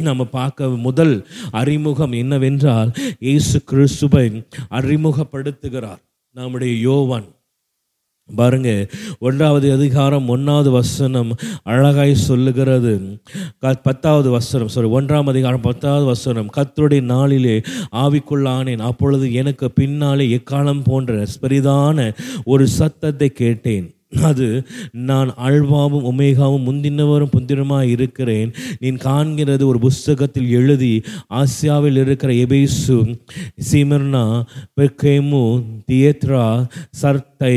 [0.09, 1.15] நம்ம பார்க்க முதல்
[1.51, 4.27] அறிமுகம் என்னவென்றால் இயேசு கிறிஸ்துவை
[4.71, 6.03] அறிமுகப்படுத்துகிறார்.
[6.35, 7.29] நம்முடைய யோவான்.
[8.35, 8.87] பாருங்க
[9.19, 13.21] ஒன்றாவது அதிகாரம் ஒன்றாவது வசனம் அழகாய் சொல்லுகிறது.
[13.59, 16.49] க- பத்தாவது வசனம் சாரி ஒன்றாம் அதிகாரம் பத்தாவது வசனம்.
[16.57, 17.61] கத்துடைய நாளிலே
[17.95, 18.79] ஆவிக்குள்ளானேன்.
[18.79, 22.13] அப்பொழுது எனக்கு பின்னாலே எக்காலம் போன்ற பெரிதான
[22.43, 23.94] ஒரு சத்தத்தை கேட்டேன்.
[24.11, 28.53] அது நான் அல்வாவும் ஒமேகாவும் முந்தினவரும் புந்திரமாக இருக்கிறேன்.
[28.79, 33.17] நீ காண்கிறது ஒரு புஸ்தகத்தில் எழுதி ஆசியாவில் இருக்கிற எபேசு
[33.71, 34.43] சிமர்னா
[34.81, 36.67] பெர்கேமு தியேத்ரா
[37.01, 37.55] சர்த்தை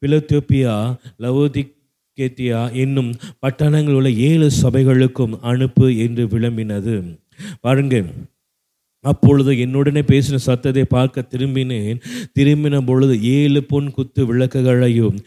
[0.00, 3.14] பிலத்தோப்பியா லவோதிகேத்தியா என்னும்
[3.46, 7.18] பட்டணங்களில் உள்ள ஏழு சபைகளுக்கும் அனுப்பு என்று விளம்பினது.
[7.60, 8.06] பாருங்கள்.
[9.10, 12.00] அப்பொழுது என்னுடனே பேசின சத்தத்தை பார்க்க திரும்பினேன்.
[12.38, 15.18] திரும்பின பொழுது ஏழு பொன் குத்து விளக்குகளையும்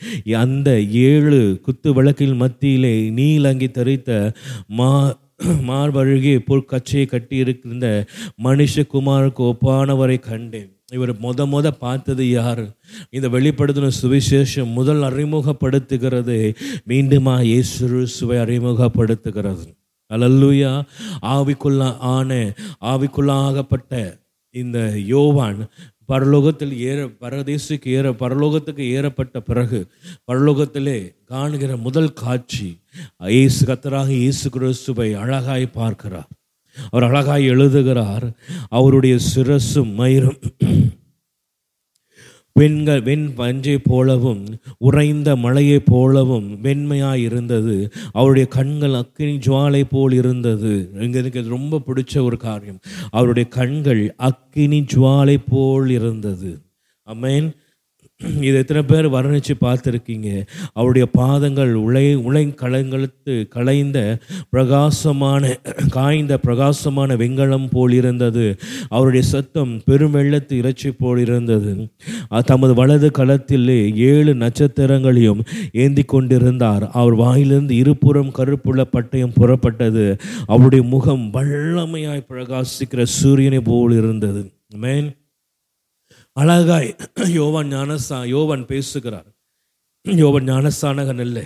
[0.44, 4.34] அந்த ஏழு குத்து விளக்கின் மத்தியிலே நீலங்கி தரித்த
[4.68, 4.92] மா
[5.70, 7.86] மார்பழுகி பொற்கச்சையை கட்டியிருக்கின்ற
[8.44, 10.72] மனுஷகுமாருக்கு ஒப்பானவரை கண்டேன்.
[10.92, 12.64] இவர் மொத மொத பார்த்தது யார்?
[13.10, 16.38] இந்த வெளிப்படுத்தின சுவிசேஷம் முதல் அறிமுகப்படுத்துகிறது.
[16.88, 19.68] மீண்டுமா இயேசு சுவை அறிமுகப்படுத்துகிறது.
[20.14, 20.72] அலல்லுயா
[21.22, 24.20] ஆவிக்குள்ள ஆன ஆவிக்குள்ளாகப்பட்ட
[24.52, 25.68] இந்த யோவான்
[26.14, 29.88] பரலோகத்தில் ஏற பரதேசுக்கு ஏற பரலோகத்துக்கு ஏறப்பட்ட பிறகு
[30.32, 32.80] பரலோகத்திலே காணுகிற முதல் காட்சி
[33.26, 36.28] இயேசு கத்தராக இயேசு கிறிஸ்துவை அழகாய் பார்க்கிறார்.
[36.92, 38.26] அவர் அழகாய் எழுதுகிறார்.
[38.70, 40.40] அவருடைய சிரசும் மயிரும்
[42.58, 44.44] வெண்கள் வெண் பஞ்சை போலவும்
[44.78, 47.92] உறைந்த மலையைப் போலவும் வெண்மையாய் இருந்தது.
[48.12, 50.90] அவருடைய கண்கள் அக்கினி ஜுவாலை போல் இருந்தது.
[50.94, 52.80] எங்களுக்கு இது ரொம்ப பிடிச்ச ஒரு காரியம்.
[53.10, 56.52] அவருடைய கண்கள் அக்கினி ஜுவாலை போல் இருந்தது.
[57.08, 57.50] அமேன்
[58.22, 60.30] இது எத்தனை பேர் வர்ணித்து பார்த்துருக்கீங்க?
[60.74, 64.00] அவருடைய பாதங்கள் உலை உலை கலங்களுக்கு கலைந்த
[64.50, 65.52] பிரகாசமான
[65.90, 68.46] காய்ந்த பிரகாசமான வெங்கலம் போல் இருந்தது
[68.90, 71.74] அவருடைய சத்தம் பெருமெள்ளத்து இறைச்சி போல் இருந்தது
[72.46, 75.44] தமது வலது களத்திலே ஏழு நட்சத்திரங்களையும்
[75.84, 76.86] ஏந்தி கொண்டிருந்தார்.
[77.00, 80.08] அவர் வாயிலிருந்து இருபுறம் கருப்புள்ள பட்டயம் புறப்பட்டது.
[80.48, 84.44] அவருடைய முகம் வல்லமையாய் பிரகாசிக்கிற சூரியனை போல் இருந்தது
[84.84, 85.10] மேன்
[86.38, 86.90] அழகாய்
[87.38, 89.30] யோவான் ஞானசா யோவான் பேசுகிறார்.
[90.06, 91.44] யோவான் ஞானஸ்தானகன் இல்லை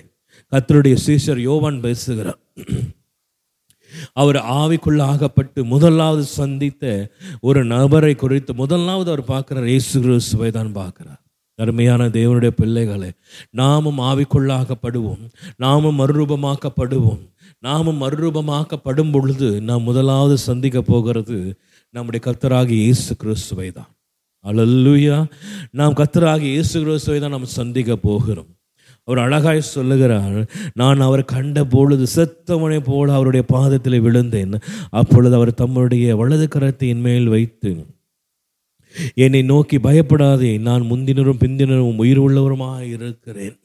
[0.52, 2.42] கர்த்தருடைய சீஷர் யோவான் பேசுகிறார்.
[4.14, 6.84] அவர் ஆவிக்குள்ளாகப்பட்டு முதலாவது சந்தித்த
[7.42, 9.68] ஒரு நபரை குறித்து முதலாவது அவர் பார்க்கிறார்.
[9.74, 11.22] இயேசு கிறிஸ்துவை தான் பார்க்கிறார்.
[11.60, 13.10] அருமையான தேவனுடைய பிள்ளைகளை
[13.62, 15.24] நாமும் ஆவிக்குள்ளாகப்படுவோம்.
[15.58, 17.24] நாமும் மறுரூபமாக்கப்படுவோம்.
[17.60, 21.40] நாமும் மறுரூபமாக்கப்படும் பொழுது நாம் முதலாவது சந்திக்க போகிறது
[21.96, 23.92] நம்முடைய கர்த்தராகி இயேசு கிறிஸ்துவை தான்
[24.46, 25.18] அழல்லுயா
[25.80, 28.50] நாம் கத்தராகி இயேசு கிறிஸ்துவை தான் நாம் சந்திக்க போகிறோம்.
[29.08, 30.40] அவர் அழகாய் சொல்லுகிறார்
[30.80, 34.54] நான் அவர் கண்ட பொழுது செத்தவனை போல அவருடைய பாதத்தில் விழுந்தேன்.
[35.00, 37.72] அப்பொழுது அவர் தம்முடைய வலது கரத்தை மேல் வைத்து
[39.24, 43.58] என்னை நோக்கி பயப்படாதே நான் முந்தினரும் பிந்தினரும் உயிர் உள்ளவருமாக இருக்கிறேன்.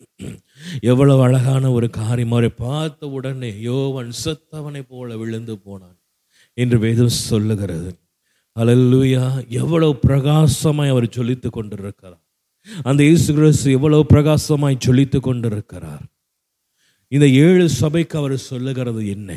[0.90, 2.34] எவ்வளவு அழகான ஒரு காரியம்.
[2.34, 5.98] அவரை பார்த்த உடனே யோவன் செத்தவனை போல விழுந்து போனான்.
[6.58, 7.90] என்று வேதம் சொல்லுகிறது.
[8.60, 9.24] அல்லேலூயா
[9.60, 12.22] எவ்வளவு பிரகாசமாய் அவர் சொல்லித்து கொண்டிருக்கிறார்.
[12.90, 16.04] அந்த இயேசு கிறிஸ்து எவ்வளவு பிரகாசமாய் சொல்லித்து கொண்டிருக்கிறார்.
[17.12, 19.30] இந்த ஏழு சபைக்கு அவர் சொல்லுகிறது என்ன?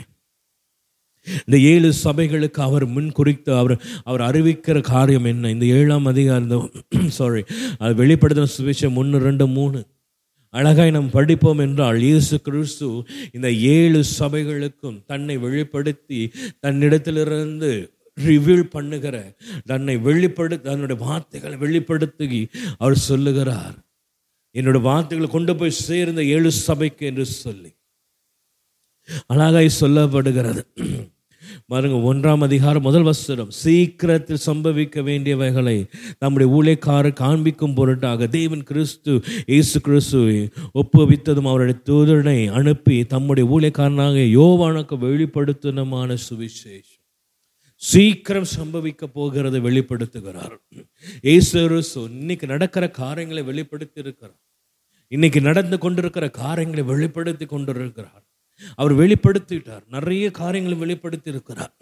[1.47, 3.73] இந்த ஏழு சபைகளுக்கு அவர் முன் குறித்து அவர்
[4.09, 5.49] அவர் அறிவிக்கிற காரியம் என்ன?
[5.55, 6.71] இந்த ஏழாம் அதிகாரம்
[7.17, 7.41] சாரி
[7.81, 9.79] அது வெளிப்படுத்தின சுவிசேஷம் ஒன்று ரெண்டு மூணு.
[10.53, 12.87] அழகாய் நாம் படிப்போம் என்றால் இயேசு கிறிஸ்து
[13.35, 16.21] இந்த ஏழு சபைகளுக்கும் தன்னை வெளிப்படுத்தி
[16.65, 17.71] தன்னிடத்திலிருந்து
[18.27, 19.15] ரிவீல் பண்ணுகிற
[19.65, 22.41] தன்னை வெளிப்படு தன்னுடைய வார்த்தைகளை வெளிப்படுத்தி
[22.77, 23.77] அவர் சொல்லுகிறார்.
[24.55, 27.71] என்னுடைய வார்த்தைகளை கொண்டு போய் சேர்ந்த ஏழு சபைக்கு என்று சொல்லி.
[29.33, 30.63] அழகாய் சொல்லப்படுகிறது.
[31.71, 33.49] பாருங்க ஒன்றாம் அதிகாரம் முதல் வசனம்.
[33.61, 35.75] சீக்கிரத்தில் சம்பவிக்க வேண்டியவைகளை
[36.19, 39.13] நம்முடைய ஊழியக்காரர் காண்பிக்கும் பொருட்டாக தேவன் கிறிஸ்து
[39.45, 40.37] இயேசு கிறிஸ்துவை
[40.81, 46.98] ஒப்புவித்ததும் அவருடைய தூதனை அனுப்பி தம்முடைய ஊழியக்காரனாக யோவானுக்கு வெளிப்படுத்தினமான சுவிசேஷம்.
[47.81, 50.55] சீக்கிரம் சம்பவிக்க போகிறதை வெளிப்படுத்துகிறார்.
[51.21, 54.39] இயேசு இன்னைக்கு நடக்கிற காரியங்களை வெளிப்படுத்தி இருக்கிறார்
[55.07, 58.23] இன்னைக்கு நடந்து கொண்டிருக்கிற காரியங்களை வெளிப்படுத்தி கொண்டிருக்கிறார்.
[58.75, 59.83] அவர் வெளிப்படுத்திட்டார்.
[59.89, 61.73] நிறைய காரியங்களை வெளிப்படுத்தி இருக்கிறார்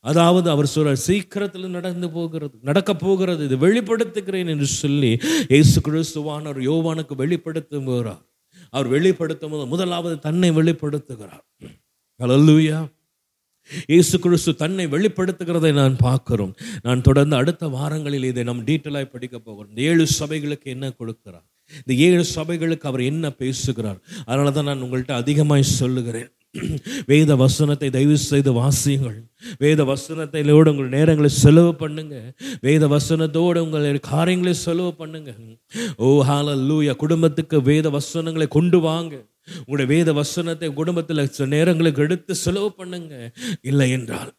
[0.00, 5.18] அதாவது அவர் சொல்றார் சீக்கிரத்தில் நடந்து போகிறது நடக்க போகிறது இது வெளிப்படுத்துகிறேன் என்று சொல்லி
[5.48, 8.24] இயேசு கிறிஸ்துவானவர் யோவானுக்கு வெளிப்படுத்துகிறார்.
[8.70, 11.46] அவர் வெளிப்படுத்தும் போது முதலாவது தன்னை வெளிப்படுத்துகிறார்.
[12.20, 12.78] ஹalleluya.
[13.92, 16.54] இயேசு கிறிஸ்து தன்னை வெளிப்படுத்துகிறதை நான் பார்க்கிறோம்.
[16.86, 19.70] நான் தொடர்ந்து அடுத்த வாரங்களில் இதை நம் டீட்டெயிலாக படிக்க போகிறோம்.
[19.72, 21.46] இந்த ஏழு சபைகளுக்கு என்ன கொடுக்கிறார்?
[21.82, 24.00] இந்த ஏழு சபைகளுக்கு அவர் என்ன பேசுகிறார்?
[24.28, 26.30] அதனால தான் நான் உங்கள்கிட்ட அதிகமாய் சொல்லுகிறேன்.
[27.10, 29.16] வேத வசனத்தை தயவு செய்து வாசியுங்கள்.
[29.62, 32.16] வேத வசனத்திலோடு உங்கள் நேரங்களை செலவு பண்ணுங்க.
[32.66, 35.32] வேத வசனத்தோடு உங்கள் காரியங்களை செலவு பண்ணுங்க.
[35.98, 36.10] ஓ
[36.68, 39.14] லூயா குடும்பத்துக்கு வேத வசனங்களை கொண்டு வாங்க.
[39.58, 43.32] உங்களுடைய வேத வசனத்தை குடும்பத்தில் சில நேரங்களுக்கு எடுத்து செலவு பண்ணுங்க.
[43.62, 44.34] இல்லை என்றால்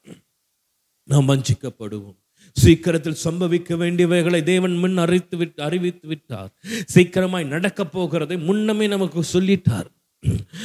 [1.03, 2.19] நாம் வஞ்சிக்கப்படுவோம்.
[2.51, 6.51] சீக்கிரத்தில் சம்பவிக்க வேண்டியவைகளை தேவன் முன் அறிவித்து விட்டு அறிவித்து விட்டார்.
[6.93, 9.89] சீக்கிரமாய் நடக்கப் போகிறதை முன்னமே நமக்கு சொல்லிட்டார்.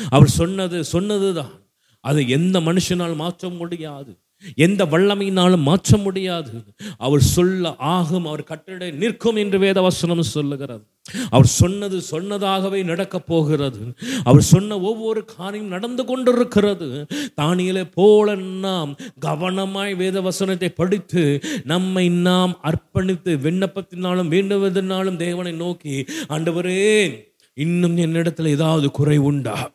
[0.09, 1.55] அவர் சொன்னது சொன்னதுதான்.
[2.01, 4.19] அதை எந்த மனுஷனால் மாற்ற முடியாது.
[4.55, 6.63] எந்த வல்லமையினாலும் மாற்ற முடியாது.
[6.99, 10.85] அவர் சொல்ல ஆகும் அவர் கட்டளை நிற்கும் என்று வேதவசனம் சொல்லுகிறது.
[11.31, 13.79] அவர் சொன்னது சொன்னதாகவே நடக்கப் போகிறது.
[14.25, 17.07] அவர் சொன்ன ஒவ்வொரு காரியம் நடந்து கொண்டிருக்கிறது.
[17.41, 27.97] தானியலை போல நாம் கவனமாய் வேதவசனத்தை படித்து நம்மை நாம் அர்ப்பணித்து விண்ணப்பத்தினாலும் வேண்டுவதனாலும் தேவனை நோக்கி ஆண்டவரே இன்னும்
[27.97, 29.71] என்னிடத்தில் ஏதாவது குறை உண்டா?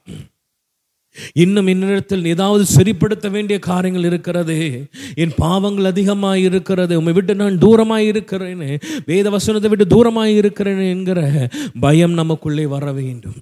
[1.33, 4.89] இன்னும் என்னிடத்தில் ஏதாவது சரிப்படுத்த வேண்டிய காரியங்கள் இருக்கிறது.
[5.15, 6.97] என் பாவங்கள் அதிகமாக இருக்கிறது.
[6.97, 8.79] உண்மை விட்டு நான் தூரமாக இருக்கிறேன்.
[9.05, 11.49] வேத வசனத்தை விட்டு தூரமாக இருக்கிறேன் என்கிற
[11.79, 13.33] பயம் நமக்குள்ளே வர வேண்டும்.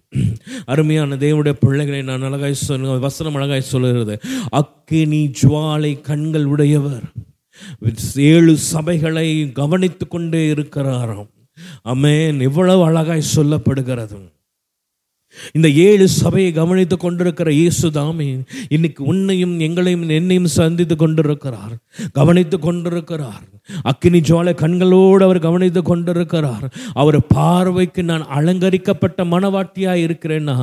[0.65, 4.19] அருமையான தேவனுடைய பிள்ளைகளை நான் அழகாய் சொல்ல வசனம் அழகாய் சொல்லுகிறது.
[4.49, 7.03] அக்கினி ஜுவாலை கண்கள் உடையவர்.
[8.15, 11.29] ஏழு சபைகளை கவனித்து கொண்டே இருக்கிறாராம்.
[11.85, 14.31] அமேன் இவ்வளவு அழகாய் சொல்லப்படுகிறது.
[15.53, 18.27] இந்த ஏழு சபையை கவனித்து கொண்டிருக்கிற இயேசு தாமே
[18.69, 21.73] இன்னைக்கு உன்னையும் எங்களையும் என்னையும் சந்தித்து கொண்டிருக்கிறார்.
[22.11, 23.43] கவனித்து கொண்டிருக்கிறார்.
[23.83, 26.65] அக்கினி ஜுவாலை கண்களோடு அவர் கவனித்து கொண்டிருக்கிறார்.
[26.93, 30.57] அவர் பார்வைக்கு நான் அலங்கரிக்கப்பட்ட மனவாட்டியாக இருக்கிறேன்னா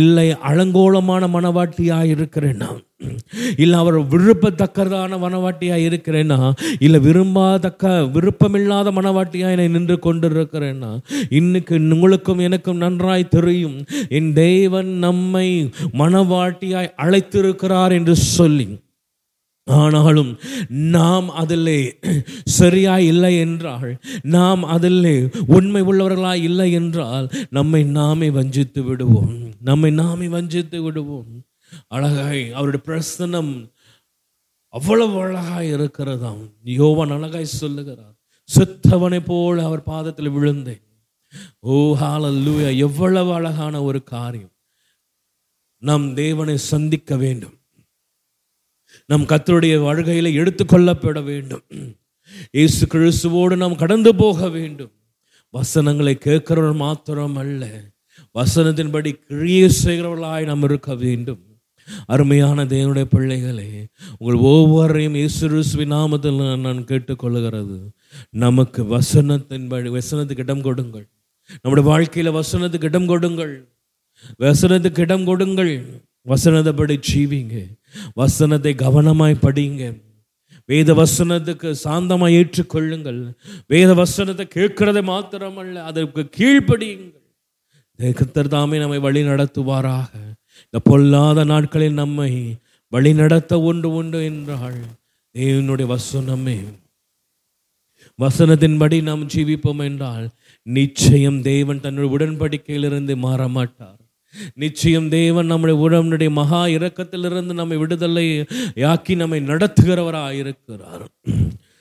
[0.00, 2.70] இல்லை அலங்கோலமான மனவாட்டியாக இருக்கிறேன்னா
[3.56, 6.38] இல்லை அவர் விருப்பத்தக்கதான மனவாட்டியாக இருக்கிறேன்னா
[6.78, 10.90] இல்லை விரும்பாதக்க விருப்பமில்லாத மனவாட்டியாக என்னை நின்று கொண்டிருக்கிறேன்னா
[11.28, 13.78] இன்னைக்கு உங்களுக்கும் எனக்கும் நன்றாய் தெரியும்
[14.08, 18.68] என் தேவன் நம்மை மனவாட்டியாய் அழைத்திருக்கிறார் என்று சொல்லி.
[19.66, 20.38] ஆனாலும்
[20.68, 21.80] நாம் அதிலே
[22.44, 23.90] சரியாய் இல்லை என்றால்
[24.22, 29.34] நாம் அதிலே உண்மை உள்ளவர்களாய் இல்லை என்றால் நம்மை நாமே வஞ்சித்து விடுவோம்.
[29.60, 31.28] நம்மை நாமே வஞ்சித்து விடுவோம்.
[31.86, 33.72] அழகாய் அவருடைய பிரசனம்
[34.68, 36.50] அவ்வளவு அழகாய் இருக்கிறதாம்.
[36.64, 38.14] யோவன் அழகாய் சொல்லுகிறார்
[38.56, 40.82] சுத்தவனை போல அவர் பாதத்தில் விழுந்தேன்.
[41.60, 44.52] ஓ ஹாலல்லூயா எவ்வளவு அழகான ஒரு காரியம்.
[45.78, 47.58] நம் தேவனை சந்திக்க வேண்டும்.
[49.06, 51.62] நம் கத்தருடைய வருகையில எடுத்துக்கொள்ளப்பட வேண்டும்.
[52.50, 54.92] இயேசு கிறிஸ்துவோடு நாம் கடந்து போக வேண்டும்.
[55.50, 57.80] வசனங்களை கேட்கிறவர் மாத்திரம் அல்ல
[58.38, 61.47] வசனத்தின்படி கிரியை செய்கிறவர்களாய் நாம் இருக்க வேண்டும்.
[62.06, 63.86] அருமையான தேவனுடைய பிள்ளைகளே
[64.18, 67.78] உங்கள் ஒவ்வொருவரையும் இயேசு நாமத்தில் நான் கேட்டுக்கொள்கிறது
[68.30, 71.06] நமக்கு வசனத்தின்படி வசனத்துக்கு இடம் கொடுங்கள்.
[71.62, 73.54] நம்முடைய வாழ்க்கையில வசனத்துக்கு இடம் கொடுங்கள்.
[74.38, 75.72] வசனத்துக்கு இடம் கொடுங்கள்.
[76.26, 77.56] வசனத்தைப்படி ஜீவிங்க.
[78.14, 80.06] வசனத்தை கவனமாய் படியுங்க
[80.64, 83.20] வேத வசனத்துக்கு சாந்தமாய் ஏற்றுக்கொள்ளுங்கள்.
[83.66, 87.16] வேத வசனத்தை கேட்கிறதை மாத்திரமல்ல அதற்கு கீழ்ப்படியுங்கள்.
[87.98, 90.10] கத்தர் தாமே நம்மை வழி நடத்துவாராக.
[90.64, 92.32] இந்த பொல்லாத நாட்களில் நம்மை
[92.92, 94.80] வழி நடத்த உண்டு என்றாள்.
[95.34, 96.58] தேவனுடைய வசனமே
[98.18, 100.26] வசனத்தின்படி நாம் ஜீவிப்போம் என்றால்
[100.66, 104.00] நிச்சயம் தேவன் தன்னுடைய உடன்படிக்கையிலிருந்து மாற மாட்டார்
[104.54, 108.24] நிச்சயம் தேவன் நம்முடைய உடம்புடைய மகா இரக்கத்திலிருந்து நம்மை விடுதலை
[108.84, 111.04] யாக்கி நம்மை நடத்துகிறவராக இருக்கிறார்.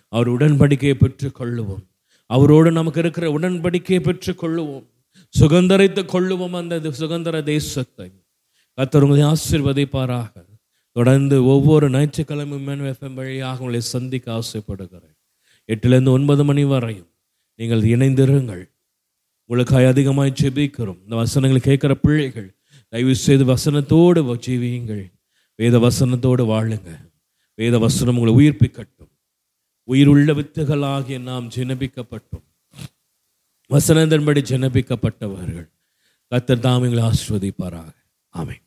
[0.10, 1.84] அவர் உடன்படிக்கையை பெற்றுக் கொள்ளுவோம்
[2.30, 4.86] அவரோடு நமக்கு இருக்கிற உடன்படிக்கையை பெற்றுக் கொள்ளுவோம்
[5.34, 8.10] சுதந்திரித்துக் கொள்ளுவோம் அந்த சுகந்தர தேசத்தை.
[8.78, 10.34] கர்த்தர் உங்களை ஆசீர்வதிப்பாராக.
[10.92, 15.16] தொடர்ந்து ஒவ்வொரு ஞாயிற்றுக்கிழமை எஃப்எம் வழியாக உங்களை சந்திக்க ஆசைப்படுகிறேன்.
[15.68, 17.10] எட்டுலேருந்து ஒன்பது மணி வரையும்
[17.56, 18.70] நீங்கள் இணைந்திருங்கள்.
[19.50, 22.56] உங்களுக்காய் அதிகமாய் செபிக்கிறோம் இந்த வசனங்களை கேட்குற பிள்ளைகள்
[22.90, 25.06] தயவு செய்து வசனத்தோடு ஜீவியுங்கள்.
[25.56, 26.90] வேத வசனத்தோடு வாழுங்க.
[27.56, 29.14] வேத வசனம் உங்களை உயிர்ப்பிக்கட்டும்.
[29.84, 32.46] உயிருள்ள வித்துகளாகிய நாம் ஜெனபிக்கப்பட்டோம்
[33.70, 35.70] வசனத்தின்படி ஜெனபிக்கப்பட்டவர்கள்
[36.30, 37.92] கத்தர் தாம் எங்களை ஆஸ்வதிப்பாராக
[38.30, 38.58] ஆமை